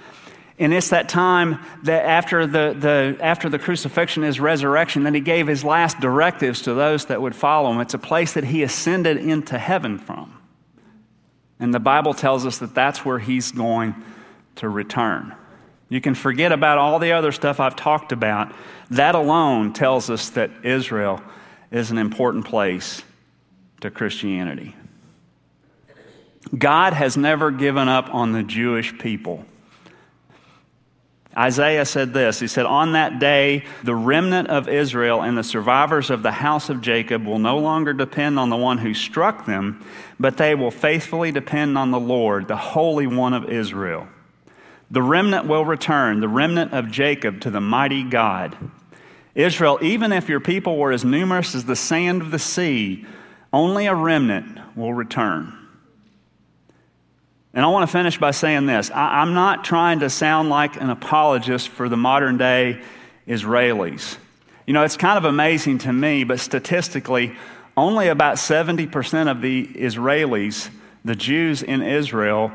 And 0.58 0.74
it's 0.74 0.90
that 0.90 1.08
time 1.08 1.60
that 1.84 2.04
after 2.04 2.46
the, 2.46 2.74
the, 2.78 3.16
after 3.24 3.48
the 3.48 3.58
crucifixion, 3.58 4.24
his 4.24 4.40
resurrection, 4.40 5.04
that 5.04 5.14
he 5.14 5.20
gave 5.20 5.46
his 5.46 5.62
last 5.62 6.00
directives 6.00 6.62
to 6.62 6.74
those 6.74 7.06
that 7.06 7.22
would 7.22 7.36
follow 7.36 7.70
him. 7.70 7.80
It's 7.80 7.94
a 7.94 7.98
place 7.98 8.32
that 8.32 8.44
he 8.44 8.62
ascended 8.62 9.18
into 9.18 9.56
heaven 9.56 9.98
from. 9.98 10.34
And 11.60 11.72
the 11.72 11.80
Bible 11.80 12.14
tells 12.14 12.44
us 12.46 12.58
that 12.58 12.74
that's 12.74 13.04
where 13.04 13.18
he's 13.18 13.52
going 13.52 13.94
to 14.56 14.68
return. 14.68 15.34
You 15.88 16.00
can 16.00 16.14
forget 16.14 16.52
about 16.52 16.78
all 16.78 16.98
the 16.98 17.12
other 17.12 17.32
stuff 17.32 17.60
I've 17.60 17.76
talked 17.76 18.12
about. 18.12 18.52
That 18.90 19.14
alone 19.14 19.72
tells 19.72 20.10
us 20.10 20.30
that 20.30 20.50
Israel 20.62 21.22
is 21.70 21.90
an 21.90 21.98
important 21.98 22.44
place 22.44 23.02
to 23.80 23.90
Christianity. 23.90 24.74
God 26.56 26.92
has 26.92 27.16
never 27.16 27.50
given 27.50 27.88
up 27.88 28.12
on 28.14 28.32
the 28.32 28.42
Jewish 28.42 28.96
people. 28.98 29.44
Isaiah 31.36 31.84
said 31.84 32.12
this 32.12 32.40
He 32.40 32.48
said, 32.48 32.66
On 32.66 32.92
that 32.92 33.18
day, 33.18 33.64
the 33.84 33.94
remnant 33.94 34.48
of 34.48 34.68
Israel 34.68 35.22
and 35.22 35.38
the 35.38 35.44
survivors 35.44 36.10
of 36.10 36.22
the 36.22 36.32
house 36.32 36.68
of 36.68 36.80
Jacob 36.80 37.26
will 37.26 37.38
no 37.38 37.58
longer 37.58 37.92
depend 37.92 38.38
on 38.38 38.50
the 38.50 38.56
one 38.56 38.78
who 38.78 38.92
struck 38.92 39.46
them, 39.46 39.84
but 40.18 40.36
they 40.36 40.54
will 40.54 40.70
faithfully 40.70 41.30
depend 41.30 41.78
on 41.78 41.90
the 41.90 42.00
Lord, 42.00 42.48
the 42.48 42.56
Holy 42.56 43.06
One 43.06 43.34
of 43.34 43.48
Israel. 43.48 44.08
The 44.90 45.02
remnant 45.02 45.46
will 45.46 45.64
return, 45.64 46.20
the 46.20 46.28
remnant 46.28 46.72
of 46.72 46.90
Jacob, 46.90 47.40
to 47.42 47.50
the 47.50 47.60
mighty 47.60 48.04
God. 48.04 48.56
Israel, 49.34 49.78
even 49.82 50.12
if 50.12 50.28
your 50.28 50.40
people 50.40 50.76
were 50.76 50.92
as 50.92 51.04
numerous 51.04 51.54
as 51.54 51.64
the 51.64 51.76
sand 51.76 52.22
of 52.22 52.30
the 52.30 52.38
sea, 52.38 53.06
only 53.52 53.86
a 53.86 53.94
remnant 53.94 54.58
will 54.76 54.94
return. 54.94 55.54
And 57.54 57.64
I 57.64 57.68
want 57.68 57.88
to 57.88 57.92
finish 57.92 58.18
by 58.18 58.30
saying 58.30 58.66
this 58.66 58.90
I, 58.90 59.22
am 59.22 59.34
not 59.34 59.64
trying 59.64 60.00
to 60.00 60.10
sound 60.10 60.48
like 60.48 60.80
an 60.80 60.90
apologist 60.90 61.68
for 61.68 61.88
the 61.88 61.96
modern 61.96 62.38
day 62.38 62.80
Israelis. 63.26 64.16
You 64.66 64.74
know, 64.74 64.84
it's 64.84 64.96
kind 64.96 65.18
of 65.18 65.24
amazing 65.24 65.78
to 65.78 65.92
me, 65.92 66.24
but 66.24 66.40
statistically, 66.40 67.34
only 67.76 68.08
about 68.08 68.36
70% 68.36 69.30
of 69.30 69.40
the 69.40 69.66
Israelis, 69.66 70.68
the 71.04 71.14
Jews 71.14 71.62
in 71.62 71.80
Israel, 71.80 72.52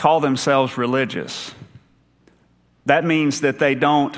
call 0.00 0.18
themselves 0.20 0.78
religious. 0.78 1.54
That 2.86 3.04
means 3.04 3.42
that 3.42 3.58
they 3.58 3.74
don't 3.74 4.16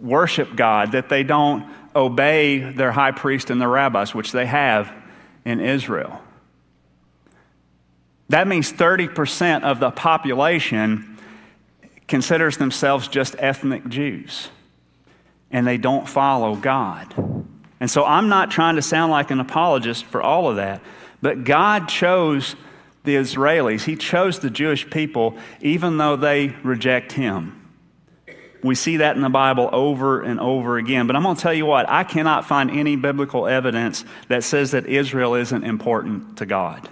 worship 0.00 0.54
God, 0.54 0.92
that 0.92 1.08
they 1.08 1.24
don't 1.24 1.68
obey 1.96 2.58
their 2.58 2.92
high 2.92 3.10
priest 3.10 3.50
and 3.50 3.60
their 3.60 3.68
rabbis, 3.68 4.14
which 4.14 4.30
they 4.30 4.46
have 4.46 4.92
in 5.44 5.58
Israel. 5.58 6.22
That 8.28 8.46
means 8.46 8.72
30% 8.72 9.64
of 9.64 9.80
the 9.80 9.90
population 9.90 11.18
considers 12.06 12.56
themselves 12.56 13.08
just 13.08 13.34
ethnic 13.40 13.88
Jews 13.88 14.48
and 15.50 15.66
they 15.66 15.76
don't 15.76 16.08
follow 16.08 16.54
God. 16.54 17.12
And 17.80 17.90
so 17.90 18.04
I'm 18.04 18.28
not 18.28 18.52
trying 18.52 18.76
to 18.76 18.82
sound 18.82 19.10
like 19.10 19.32
an 19.32 19.40
apologist 19.40 20.04
for 20.04 20.22
all 20.22 20.48
of 20.48 20.56
that, 20.56 20.82
but 21.20 21.42
God 21.42 21.88
chose 21.88 22.54
the 23.06 23.16
Israelis. 23.16 23.84
He 23.84 23.96
chose 23.96 24.40
the 24.40 24.50
Jewish 24.50 24.88
people 24.90 25.38
even 25.62 25.96
though 25.96 26.16
they 26.16 26.48
reject 26.62 27.12
him. 27.12 27.62
We 28.62 28.74
see 28.74 28.98
that 28.98 29.16
in 29.16 29.22
the 29.22 29.28
Bible 29.28 29.70
over 29.72 30.22
and 30.22 30.40
over 30.40 30.76
again. 30.76 31.06
But 31.06 31.16
I'm 31.16 31.22
going 31.22 31.36
to 31.36 31.42
tell 31.42 31.54
you 31.54 31.66
what, 31.66 31.88
I 31.88 32.04
cannot 32.04 32.46
find 32.46 32.70
any 32.70 32.96
biblical 32.96 33.46
evidence 33.46 34.04
that 34.28 34.44
says 34.44 34.72
that 34.72 34.86
Israel 34.86 35.34
isn't 35.34 35.64
important 35.64 36.38
to 36.38 36.46
God. 36.46 36.88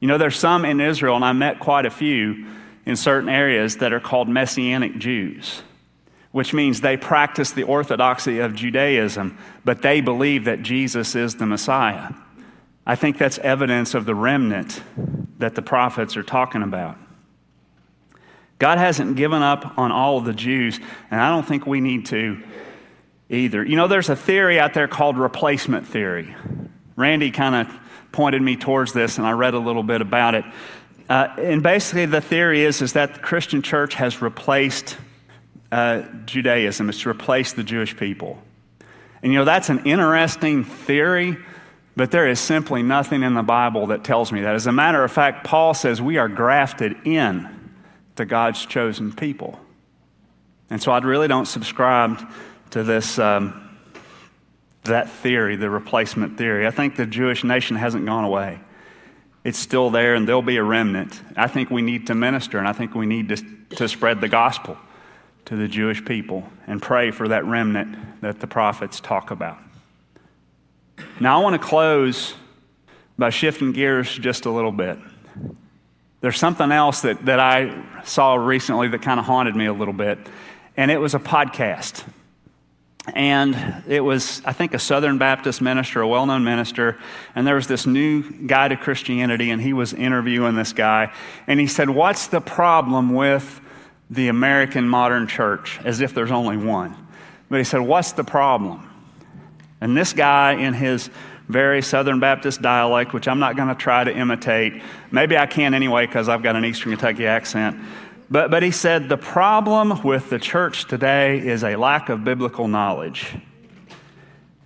You 0.00 0.08
know, 0.08 0.18
there's 0.18 0.38
some 0.38 0.64
in 0.64 0.80
Israel, 0.80 1.16
and 1.16 1.24
I 1.24 1.32
met 1.32 1.60
quite 1.60 1.86
a 1.86 1.90
few 1.90 2.46
in 2.86 2.96
certain 2.96 3.28
areas 3.28 3.78
that 3.78 3.92
are 3.92 4.00
called 4.00 4.28
Messianic 4.28 4.98
Jews, 4.98 5.62
which 6.32 6.52
means 6.52 6.80
they 6.80 6.96
practice 6.96 7.52
the 7.52 7.62
orthodoxy 7.62 8.38
of 8.38 8.54
Judaism, 8.54 9.38
but 9.64 9.82
they 9.82 10.00
believe 10.00 10.44
that 10.44 10.62
Jesus 10.62 11.14
is 11.14 11.36
the 11.36 11.46
Messiah. 11.46 12.10
I 12.86 12.96
think 12.96 13.18
that's 13.18 13.38
evidence 13.38 13.94
of 13.94 14.04
the 14.04 14.14
remnant 14.14 14.82
that 15.38 15.54
the 15.54 15.62
prophets 15.62 16.16
are 16.16 16.22
talking 16.22 16.62
about. 16.62 16.98
God 18.58 18.78
hasn't 18.78 19.16
given 19.16 19.42
up 19.42 19.78
on 19.78 19.90
all 19.90 20.18
of 20.18 20.24
the 20.24 20.32
Jews, 20.32 20.78
and 21.10 21.20
I 21.20 21.30
don't 21.30 21.46
think 21.46 21.66
we 21.66 21.80
need 21.80 22.06
to 22.06 22.42
either. 23.28 23.64
You 23.64 23.76
know, 23.76 23.88
there's 23.88 24.08
a 24.10 24.16
theory 24.16 24.60
out 24.60 24.74
there 24.74 24.86
called 24.86 25.18
replacement 25.18 25.86
theory. 25.86 26.34
Randy 26.96 27.30
kind 27.30 27.68
of 27.68 27.76
pointed 28.12 28.40
me 28.40 28.56
towards 28.56 28.92
this, 28.92 29.18
and 29.18 29.26
I 29.26 29.32
read 29.32 29.54
a 29.54 29.58
little 29.58 29.82
bit 29.82 30.00
about 30.00 30.34
it. 30.34 30.44
Uh, 31.08 31.28
and 31.38 31.62
basically, 31.62 32.06
the 32.06 32.20
theory 32.20 32.64
is, 32.64 32.80
is 32.80 32.92
that 32.92 33.14
the 33.14 33.20
Christian 33.20 33.60
church 33.60 33.94
has 33.94 34.22
replaced 34.22 34.96
uh, 35.72 36.02
Judaism, 36.24 36.88
it's 36.88 37.04
replaced 37.04 37.56
the 37.56 37.64
Jewish 37.64 37.96
people. 37.96 38.40
And 39.22 39.32
you 39.32 39.38
know, 39.38 39.44
that's 39.44 39.70
an 39.70 39.84
interesting 39.84 40.62
theory, 40.64 41.36
but 41.96 42.10
there 42.10 42.28
is 42.28 42.40
simply 42.40 42.82
nothing 42.82 43.22
in 43.22 43.34
the 43.34 43.42
Bible 43.42 43.88
that 43.88 44.04
tells 44.04 44.32
me 44.32 44.42
that. 44.42 44.54
As 44.54 44.66
a 44.66 44.72
matter 44.72 45.02
of 45.04 45.12
fact, 45.12 45.44
Paul 45.44 45.74
says 45.74 46.02
we 46.02 46.18
are 46.18 46.28
grafted 46.28 47.06
in 47.06 47.72
to 48.16 48.24
God's 48.24 48.64
chosen 48.66 49.12
people. 49.12 49.58
And 50.70 50.82
so 50.82 50.92
I 50.92 50.98
really 50.98 51.28
don't 51.28 51.46
subscribe 51.46 52.20
to 52.70 52.82
this. 52.82 53.18
Um, 53.18 53.64
that 54.84 55.10
theory, 55.10 55.56
the 55.56 55.70
replacement 55.70 56.38
theory. 56.38 56.66
I 56.66 56.70
think 56.70 56.96
the 56.96 57.06
Jewish 57.06 57.42
nation 57.42 57.76
hasn't 57.76 58.06
gone 58.06 58.24
away. 58.24 58.60
It's 59.42 59.58
still 59.58 59.90
there, 59.90 60.14
and 60.14 60.26
there'll 60.26 60.42
be 60.42 60.56
a 60.56 60.62
remnant. 60.62 61.20
I 61.36 61.48
think 61.48 61.70
we 61.70 61.82
need 61.82 62.06
to 62.06 62.14
minister, 62.14 62.58
and 62.58 62.68
I 62.68 62.72
think 62.72 62.94
we 62.94 63.06
need 63.06 63.28
to, 63.30 63.36
to 63.76 63.88
spread 63.88 64.20
the 64.20 64.28
gospel 64.28 64.78
to 65.46 65.56
the 65.56 65.68
Jewish 65.68 66.04
people 66.04 66.44
and 66.66 66.80
pray 66.80 67.10
for 67.10 67.28
that 67.28 67.44
remnant 67.44 68.22
that 68.22 68.40
the 68.40 68.46
prophets 68.46 69.00
talk 69.00 69.30
about. 69.30 69.58
Now, 71.20 71.38
I 71.38 71.42
want 71.44 71.60
to 71.60 71.64
close 71.64 72.34
by 73.16 73.30
shifting 73.30 73.70
gears 73.70 74.12
just 74.12 74.46
a 74.46 74.50
little 74.50 74.72
bit. 74.72 74.98
There's 76.20 76.38
something 76.38 76.72
else 76.72 77.02
that, 77.02 77.24
that 77.26 77.38
I 77.38 77.84
saw 78.04 78.34
recently 78.34 78.88
that 78.88 79.02
kind 79.02 79.20
of 79.20 79.26
haunted 79.26 79.54
me 79.54 79.66
a 79.66 79.72
little 79.72 79.94
bit, 79.94 80.18
and 80.76 80.90
it 80.90 80.98
was 80.98 81.14
a 81.14 81.20
podcast. 81.20 82.02
And 83.14 83.84
it 83.86 84.00
was, 84.00 84.42
I 84.44 84.54
think, 84.54 84.74
a 84.74 84.78
Southern 84.78 85.18
Baptist 85.18 85.60
minister, 85.60 86.00
a 86.00 86.08
well 86.08 86.24
known 86.26 86.42
minister. 86.42 86.98
And 87.34 87.46
there 87.46 87.56
was 87.56 87.68
this 87.68 87.86
new 87.86 88.22
guy 88.46 88.68
to 88.68 88.76
Christianity, 88.76 89.50
and 89.50 89.60
he 89.60 89.74
was 89.74 89.92
interviewing 89.92 90.56
this 90.56 90.72
guy. 90.72 91.12
And 91.46 91.60
he 91.60 91.66
said, 91.66 91.90
What's 91.90 92.28
the 92.28 92.40
problem 92.40 93.12
with 93.12 93.60
the 94.08 94.28
American 94.28 94.88
modern 94.88 95.28
church? 95.28 95.78
As 95.84 96.00
if 96.00 96.14
there's 96.14 96.30
only 96.30 96.56
one. 96.56 96.96
But 97.50 97.58
he 97.58 97.64
said, 97.64 97.82
What's 97.82 98.12
the 98.12 98.24
problem? 98.24 98.90
And 99.84 99.94
this 99.94 100.14
guy, 100.14 100.52
in 100.52 100.72
his 100.72 101.10
very 101.46 101.82
Southern 101.82 102.18
Baptist 102.18 102.62
dialect, 102.62 103.12
which 103.12 103.28
I'm 103.28 103.38
not 103.38 103.54
going 103.54 103.68
to 103.68 103.74
try 103.74 104.02
to 104.02 104.10
imitate, 104.10 104.82
maybe 105.10 105.36
I 105.36 105.44
can 105.44 105.74
anyway 105.74 106.06
because 106.06 106.26
I've 106.26 106.42
got 106.42 106.56
an 106.56 106.64
Eastern 106.64 106.92
Kentucky 106.92 107.26
accent. 107.26 107.78
But, 108.30 108.50
but 108.50 108.62
he 108.62 108.70
said 108.70 109.10
the 109.10 109.18
problem 109.18 110.02
with 110.02 110.30
the 110.30 110.38
church 110.38 110.86
today 110.86 111.38
is 111.38 111.62
a 111.62 111.76
lack 111.76 112.08
of 112.08 112.24
biblical 112.24 112.66
knowledge. 112.66 113.36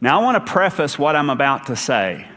Now, 0.00 0.20
I 0.20 0.22
want 0.22 0.46
to 0.46 0.52
preface 0.52 0.96
what 1.00 1.16
I'm 1.16 1.30
about 1.30 1.66
to 1.66 1.74
say 1.74 2.28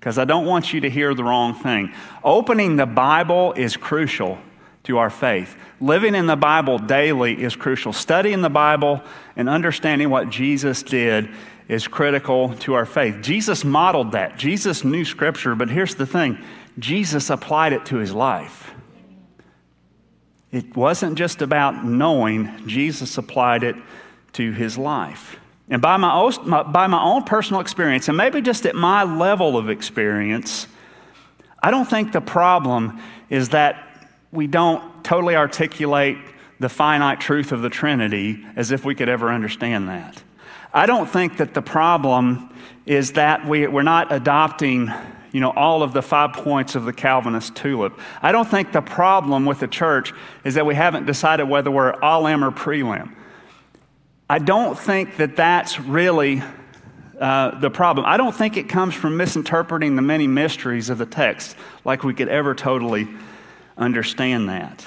because 0.00 0.18
I 0.18 0.24
don't 0.24 0.44
want 0.44 0.72
you 0.72 0.80
to 0.80 0.90
hear 0.90 1.14
the 1.14 1.22
wrong 1.22 1.54
thing. 1.54 1.94
Opening 2.24 2.74
the 2.74 2.84
Bible 2.84 3.52
is 3.52 3.76
crucial 3.76 4.40
to 4.82 4.98
our 4.98 5.08
faith. 5.08 5.56
Living 5.80 6.16
in 6.16 6.26
the 6.26 6.34
Bible 6.34 6.78
daily 6.78 7.40
is 7.40 7.54
crucial. 7.54 7.92
Studying 7.92 8.42
the 8.42 8.50
Bible 8.50 9.02
and 9.36 9.48
understanding 9.48 10.10
what 10.10 10.30
Jesus 10.30 10.82
did 10.82 11.28
is 11.68 11.88
critical 11.88 12.54
to 12.56 12.74
our 12.74 12.86
faith. 12.86 13.20
Jesus 13.22 13.64
modeled 13.64 14.12
that. 14.12 14.36
Jesus 14.36 14.84
knew 14.84 15.04
Scripture, 15.04 15.54
but 15.54 15.70
here's 15.70 15.94
the 15.94 16.06
thing 16.06 16.42
Jesus 16.78 17.30
applied 17.30 17.72
it 17.72 17.86
to 17.86 17.96
his 17.96 18.12
life. 18.12 18.72
It 20.52 20.76
wasn't 20.76 21.16
just 21.18 21.42
about 21.42 21.84
knowing, 21.84 22.66
Jesus 22.66 23.18
applied 23.18 23.64
it 23.64 23.76
to 24.34 24.52
his 24.52 24.78
life. 24.78 25.36
And 25.68 25.80
by 25.80 25.96
my, 25.96 26.14
own, 26.14 26.72
by 26.72 26.86
my 26.86 27.02
own 27.02 27.24
personal 27.24 27.60
experience, 27.60 28.08
and 28.08 28.16
maybe 28.16 28.42
just 28.42 28.66
at 28.66 28.74
my 28.74 29.02
level 29.02 29.56
of 29.56 29.70
experience, 29.70 30.66
I 31.62 31.70
don't 31.70 31.88
think 31.88 32.12
the 32.12 32.20
problem 32.20 33.00
is 33.30 33.48
that 33.50 34.10
we 34.30 34.46
don't 34.46 35.02
totally 35.02 35.36
articulate 35.36 36.18
the 36.60 36.68
finite 36.68 37.20
truth 37.20 37.50
of 37.52 37.62
the 37.62 37.70
Trinity 37.70 38.44
as 38.56 38.70
if 38.70 38.84
we 38.84 38.94
could 38.94 39.08
ever 39.08 39.30
understand 39.30 39.88
that. 39.88 40.22
I 40.74 40.86
don't 40.86 41.08
think 41.08 41.36
that 41.36 41.54
the 41.54 41.62
problem 41.62 42.52
is 42.84 43.12
that 43.12 43.46
we, 43.46 43.66
we're 43.68 43.82
not 43.82 44.12
adopting 44.12 44.90
you 45.30 45.40
know, 45.40 45.50
all 45.50 45.82
of 45.82 45.92
the 45.92 46.02
five 46.02 46.32
points 46.32 46.74
of 46.74 46.84
the 46.84 46.92
Calvinist 46.92 47.54
tulip. 47.56 47.98
I 48.20 48.32
don't 48.32 48.48
think 48.48 48.72
the 48.72 48.82
problem 48.82 49.46
with 49.46 49.60
the 49.60 49.68
church 49.68 50.12
is 50.44 50.54
that 50.54 50.66
we 50.66 50.74
haven't 50.74 51.06
decided 51.06 51.48
whether 51.48 51.70
we're 51.70 51.92
amil 51.92 52.46
or 52.46 52.50
premil. 52.50 53.10
I 54.28 54.38
don't 54.38 54.78
think 54.78 55.16
that 55.16 55.36
that's 55.36 55.78
really 55.78 56.42
uh, 57.20 57.58
the 57.58 57.70
problem. 57.70 58.06
I 58.06 58.16
don't 58.16 58.34
think 58.34 58.56
it 58.56 58.68
comes 58.68 58.94
from 58.94 59.16
misinterpreting 59.16 59.96
the 59.96 60.02
many 60.02 60.26
mysteries 60.26 60.90
of 60.90 60.98
the 60.98 61.06
text, 61.06 61.56
like 61.84 62.02
we 62.02 62.14
could 62.14 62.28
ever 62.28 62.54
totally 62.54 63.08
understand 63.76 64.48
that. 64.48 64.86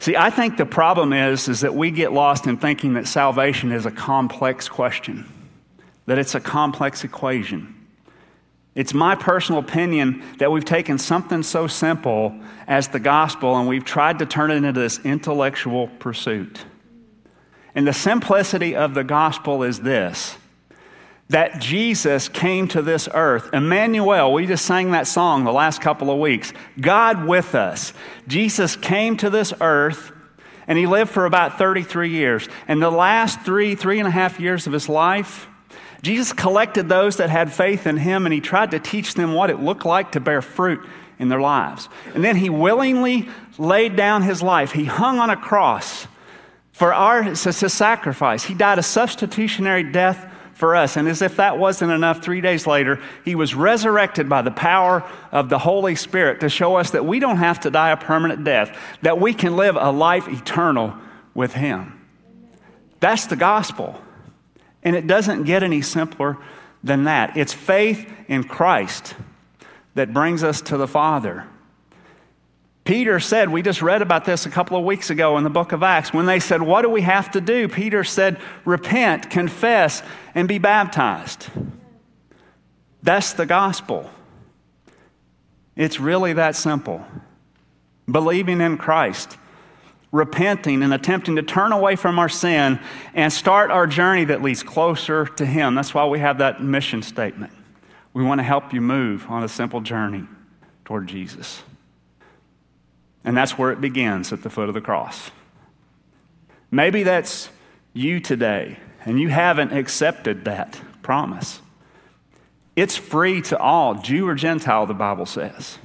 See, 0.00 0.16
I 0.16 0.30
think 0.30 0.56
the 0.56 0.64
problem 0.64 1.12
is, 1.12 1.46
is 1.46 1.60
that 1.60 1.74
we 1.74 1.90
get 1.90 2.12
lost 2.12 2.46
in 2.46 2.56
thinking 2.56 2.94
that 2.94 3.06
salvation 3.06 3.70
is 3.70 3.84
a 3.84 3.90
complex 3.90 4.66
question, 4.66 5.30
that 6.06 6.18
it's 6.18 6.34
a 6.34 6.40
complex 6.40 7.04
equation. 7.04 7.76
It's 8.74 8.94
my 8.94 9.14
personal 9.14 9.60
opinion 9.60 10.24
that 10.38 10.50
we've 10.50 10.64
taken 10.64 10.96
something 10.96 11.42
so 11.42 11.66
simple 11.66 12.34
as 12.66 12.88
the 12.88 13.00
gospel 13.00 13.58
and 13.58 13.68
we've 13.68 13.84
tried 13.84 14.20
to 14.20 14.26
turn 14.26 14.50
it 14.50 14.64
into 14.64 14.80
this 14.80 14.98
intellectual 15.00 15.88
pursuit. 15.98 16.64
And 17.74 17.86
the 17.86 17.92
simplicity 17.92 18.74
of 18.74 18.94
the 18.94 19.04
gospel 19.04 19.62
is 19.62 19.80
this 19.80 20.36
that 21.30 21.60
Jesus 21.60 22.28
came 22.28 22.66
to 22.68 22.82
this 22.82 23.08
earth. 23.14 23.50
Emmanuel, 23.52 24.32
we 24.32 24.46
just 24.46 24.66
sang 24.66 24.90
that 24.90 25.06
song 25.06 25.44
the 25.44 25.52
last 25.52 25.80
couple 25.80 26.10
of 26.10 26.18
weeks. 26.18 26.52
God 26.80 27.24
with 27.24 27.54
us. 27.54 27.92
Jesus 28.26 28.74
came 28.74 29.16
to 29.18 29.30
this 29.30 29.52
earth 29.60 30.10
and 30.66 30.76
he 30.76 30.86
lived 30.86 31.10
for 31.12 31.26
about 31.26 31.56
33 31.56 32.10
years. 32.10 32.48
And 32.66 32.82
the 32.82 32.90
last 32.90 33.42
three, 33.42 33.76
three 33.76 34.00
and 34.00 34.08
a 34.08 34.10
half 34.10 34.40
years 34.40 34.66
of 34.66 34.72
his 34.72 34.88
life, 34.88 35.46
Jesus 36.02 36.32
collected 36.32 36.88
those 36.88 37.18
that 37.18 37.30
had 37.30 37.52
faith 37.52 37.86
in 37.86 37.96
him 37.96 38.26
and 38.26 38.32
he 38.32 38.40
tried 38.40 38.72
to 38.72 38.80
teach 38.80 39.14
them 39.14 39.32
what 39.32 39.50
it 39.50 39.60
looked 39.60 39.84
like 39.84 40.12
to 40.12 40.20
bear 40.20 40.42
fruit 40.42 40.84
in 41.20 41.28
their 41.28 41.40
lives. 41.40 41.88
And 42.12 42.24
then 42.24 42.34
he 42.34 42.50
willingly 42.50 43.28
laid 43.56 43.94
down 43.94 44.22
his 44.22 44.42
life. 44.42 44.72
He 44.72 44.84
hung 44.84 45.20
on 45.20 45.30
a 45.30 45.36
cross 45.36 46.08
for 46.72 46.92
our 46.92 47.22
it's 47.22 47.46
a 47.46 47.52
sacrifice. 47.52 48.42
He 48.42 48.54
died 48.54 48.80
a 48.80 48.82
substitutionary 48.82 49.84
death 49.84 50.26
for 50.60 50.76
us. 50.76 50.96
And 50.96 51.08
as 51.08 51.22
if 51.22 51.36
that 51.36 51.58
wasn't 51.58 51.90
enough, 51.90 52.22
three 52.22 52.40
days 52.40 52.66
later, 52.66 53.00
he 53.24 53.34
was 53.34 53.54
resurrected 53.54 54.28
by 54.28 54.42
the 54.42 54.52
power 54.52 55.02
of 55.32 55.48
the 55.48 55.58
Holy 55.58 55.96
Spirit 55.96 56.40
to 56.40 56.48
show 56.48 56.76
us 56.76 56.92
that 56.92 57.04
we 57.04 57.18
don't 57.18 57.38
have 57.38 57.58
to 57.60 57.70
die 57.70 57.90
a 57.90 57.96
permanent 57.96 58.44
death, 58.44 58.78
that 59.02 59.18
we 59.18 59.34
can 59.34 59.56
live 59.56 59.74
a 59.74 59.90
life 59.90 60.28
eternal 60.28 60.94
with 61.34 61.54
him. 61.54 62.00
That's 63.00 63.26
the 63.26 63.36
gospel. 63.36 64.00
And 64.84 64.94
it 64.94 65.06
doesn't 65.06 65.44
get 65.44 65.62
any 65.62 65.82
simpler 65.82 66.36
than 66.84 67.04
that. 67.04 67.36
It's 67.36 67.52
faith 67.52 68.08
in 68.28 68.44
Christ 68.44 69.14
that 69.94 70.14
brings 70.14 70.44
us 70.44 70.60
to 70.62 70.76
the 70.76 70.86
Father. 70.86 71.46
Peter 72.90 73.20
said, 73.20 73.50
we 73.50 73.62
just 73.62 73.82
read 73.82 74.02
about 74.02 74.24
this 74.24 74.46
a 74.46 74.50
couple 74.50 74.76
of 74.76 74.84
weeks 74.84 75.10
ago 75.10 75.38
in 75.38 75.44
the 75.44 75.48
book 75.48 75.70
of 75.70 75.80
Acts, 75.80 76.12
when 76.12 76.26
they 76.26 76.40
said, 76.40 76.60
What 76.60 76.82
do 76.82 76.88
we 76.88 77.02
have 77.02 77.30
to 77.30 77.40
do? 77.40 77.68
Peter 77.68 78.02
said, 78.02 78.40
Repent, 78.64 79.30
confess, 79.30 80.02
and 80.34 80.48
be 80.48 80.58
baptized. 80.58 81.46
That's 83.00 83.34
the 83.34 83.46
gospel. 83.46 84.10
It's 85.76 86.00
really 86.00 86.32
that 86.32 86.56
simple. 86.56 87.06
Believing 88.10 88.60
in 88.60 88.76
Christ 88.76 89.36
repenting 90.10 90.82
and 90.82 90.92
attempting 90.92 91.36
to 91.36 91.42
turn 91.42 91.70
away 91.70 91.94
from 91.94 92.18
our 92.18 92.28
sin 92.28 92.80
and 93.14 93.32
start 93.32 93.70
our 93.70 93.86
journey 93.86 94.24
that 94.24 94.42
leads 94.42 94.64
closer 94.64 95.26
to 95.26 95.46
Him. 95.46 95.76
That's 95.76 95.94
why 95.94 96.06
we 96.06 96.18
have 96.18 96.38
that 96.38 96.60
mission 96.60 97.02
statement. 97.02 97.52
We 98.14 98.24
want 98.24 98.40
to 98.40 98.42
help 98.42 98.72
you 98.72 98.80
move 98.80 99.26
on 99.28 99.44
a 99.44 99.48
simple 99.48 99.80
journey 99.80 100.24
toward 100.84 101.06
Jesus. 101.06 101.62
And 103.24 103.36
that's 103.36 103.58
where 103.58 103.70
it 103.70 103.80
begins 103.80 104.32
at 104.32 104.42
the 104.42 104.50
foot 104.50 104.68
of 104.68 104.74
the 104.74 104.80
cross. 104.80 105.30
Maybe 106.70 107.02
that's 107.02 107.50
you 107.92 108.20
today, 108.20 108.78
and 109.04 109.20
you 109.20 109.28
haven't 109.28 109.72
accepted 109.72 110.44
that 110.44 110.80
promise. 111.02 111.60
It's 112.76 112.96
free 112.96 113.42
to 113.42 113.58
all, 113.58 113.96
Jew 113.96 114.28
or 114.28 114.34
Gentile, 114.34 114.86
the 114.86 114.94
Bible 114.94 115.26
says. 115.26 115.78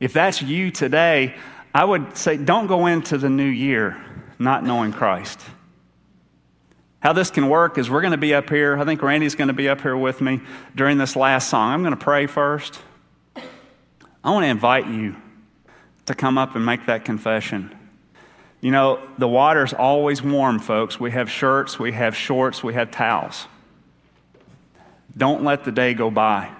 If 0.00 0.12
that's 0.12 0.42
you 0.42 0.70
today, 0.70 1.34
I 1.74 1.84
would 1.84 2.16
say 2.16 2.36
don't 2.36 2.66
go 2.66 2.86
into 2.86 3.16
the 3.16 3.30
new 3.30 3.44
year 3.44 3.96
not 4.38 4.64
knowing 4.64 4.92
Christ. 4.92 5.40
How 7.00 7.12
this 7.12 7.30
can 7.30 7.48
work 7.48 7.78
is 7.78 7.88
we're 7.88 8.00
going 8.00 8.12
to 8.12 8.18
be 8.18 8.34
up 8.34 8.50
here. 8.50 8.76
I 8.76 8.84
think 8.84 9.00
Randy's 9.00 9.34
going 9.34 9.48
to 9.48 9.54
be 9.54 9.68
up 9.68 9.80
here 9.80 9.96
with 9.96 10.20
me 10.20 10.40
during 10.74 10.98
this 10.98 11.14
last 11.14 11.48
song. 11.48 11.72
I'm 11.72 11.82
going 11.82 11.96
to 11.96 12.04
pray 12.04 12.26
first. 12.26 12.80
I 14.24 14.30
want 14.30 14.44
to 14.44 14.48
invite 14.48 14.88
you 14.88 15.16
to 16.06 16.14
come 16.14 16.38
up 16.38 16.56
and 16.56 16.64
make 16.64 16.86
that 16.86 17.04
confession. 17.04 17.74
You 18.60 18.70
know, 18.70 19.06
the 19.18 19.28
water's 19.28 19.72
always 19.72 20.22
warm, 20.22 20.58
folks. 20.58 20.98
We 20.98 21.10
have 21.10 21.30
shirts, 21.30 21.78
we 21.78 21.92
have 21.92 22.16
shorts, 22.16 22.64
we 22.64 22.74
have 22.74 22.90
towels. 22.90 23.46
Don't 25.16 25.44
let 25.44 25.64
the 25.64 25.72
day 25.72 25.94
go 25.94 26.10
by 26.10 26.50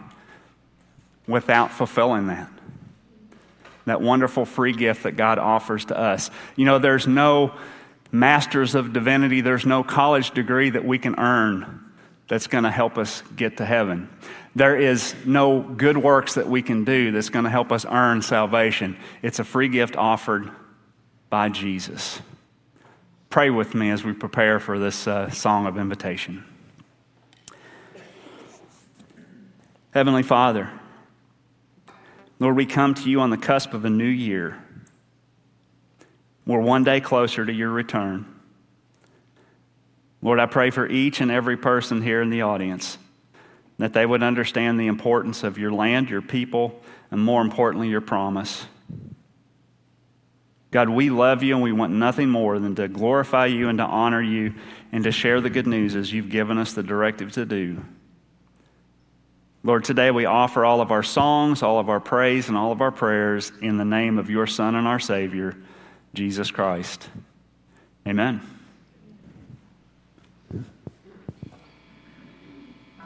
without 1.26 1.72
fulfilling 1.72 2.28
that. 2.28 2.48
that 3.86 4.00
wonderful 4.00 4.44
free 4.44 4.72
gift 4.72 5.04
that 5.04 5.12
God 5.12 5.38
offers 5.38 5.84
to 5.86 5.98
us. 5.98 6.30
You 6.54 6.64
know, 6.64 6.78
there's 6.78 7.06
no 7.06 7.54
masters 8.12 8.74
of 8.74 8.92
divinity, 8.92 9.40
there's 9.40 9.66
no 9.66 9.82
college 9.82 10.30
degree 10.32 10.70
that 10.70 10.84
we 10.84 10.98
can 10.98 11.18
earn 11.18 11.92
that's 12.28 12.46
going 12.46 12.64
to 12.64 12.70
help 12.70 12.98
us 12.98 13.22
get 13.34 13.58
to 13.58 13.64
heaven. 13.64 14.08
There 14.56 14.74
is 14.74 15.14
no 15.26 15.60
good 15.60 15.98
works 15.98 16.32
that 16.36 16.48
we 16.48 16.62
can 16.62 16.84
do 16.84 17.12
that's 17.12 17.28
going 17.28 17.44
to 17.44 17.50
help 17.50 17.70
us 17.70 17.84
earn 17.84 18.22
salvation. 18.22 18.96
It's 19.20 19.38
a 19.38 19.44
free 19.44 19.68
gift 19.68 19.96
offered 19.96 20.50
by 21.28 21.50
Jesus. 21.50 22.22
Pray 23.28 23.50
with 23.50 23.74
me 23.74 23.90
as 23.90 24.02
we 24.02 24.14
prepare 24.14 24.58
for 24.58 24.78
this 24.78 25.06
uh, 25.06 25.28
song 25.28 25.66
of 25.66 25.76
invitation. 25.76 26.42
Heavenly 29.90 30.22
Father, 30.22 30.70
Lord, 32.38 32.56
we 32.56 32.64
come 32.64 32.94
to 32.94 33.10
you 33.10 33.20
on 33.20 33.28
the 33.28 33.36
cusp 33.36 33.74
of 33.74 33.84
a 33.84 33.90
new 33.90 34.04
year. 34.04 34.56
We're 36.46 36.60
one 36.60 36.82
day 36.82 37.02
closer 37.02 37.44
to 37.44 37.52
your 37.52 37.68
return. 37.68 38.24
Lord, 40.22 40.40
I 40.40 40.46
pray 40.46 40.70
for 40.70 40.88
each 40.88 41.20
and 41.20 41.30
every 41.30 41.58
person 41.58 42.00
here 42.00 42.22
in 42.22 42.30
the 42.30 42.40
audience 42.40 42.96
that 43.78 43.92
they 43.92 44.06
would 44.06 44.22
understand 44.22 44.80
the 44.80 44.86
importance 44.86 45.42
of 45.42 45.58
your 45.58 45.70
land, 45.70 46.08
your 46.08 46.22
people, 46.22 46.80
and 47.10 47.20
more 47.20 47.42
importantly, 47.42 47.88
your 47.88 48.00
promise. 48.00 48.66
God, 50.70 50.88
we 50.88 51.10
love 51.10 51.42
you 51.42 51.54
and 51.54 51.62
we 51.62 51.72
want 51.72 51.92
nothing 51.92 52.28
more 52.28 52.58
than 52.58 52.74
to 52.74 52.88
glorify 52.88 53.46
you 53.46 53.68
and 53.68 53.78
to 53.78 53.84
honor 53.84 54.22
you 54.22 54.54
and 54.92 55.04
to 55.04 55.12
share 55.12 55.40
the 55.40 55.50
good 55.50 55.66
news 55.66 55.94
as 55.94 56.12
you've 56.12 56.28
given 56.28 56.58
us 56.58 56.72
the 56.72 56.82
directive 56.82 57.32
to 57.32 57.46
do. 57.46 57.82
Lord, 59.62 59.84
today 59.84 60.10
we 60.10 60.26
offer 60.26 60.64
all 60.64 60.80
of 60.80 60.92
our 60.92 61.02
songs, 61.02 61.62
all 61.62 61.78
of 61.78 61.88
our 61.88 61.98
praise, 61.98 62.48
and 62.48 62.56
all 62.56 62.72
of 62.72 62.80
our 62.80 62.92
prayers 62.92 63.50
in 63.60 63.78
the 63.78 63.84
name 63.84 64.18
of 64.18 64.30
your 64.30 64.46
Son 64.46 64.74
and 64.74 64.86
our 64.86 65.00
Savior, 65.00 65.56
Jesus 66.14 66.50
Christ. 66.50 67.08
Amen. 68.06 68.40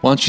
Why 0.01 0.11
don't 0.11 0.13
you 0.13 0.19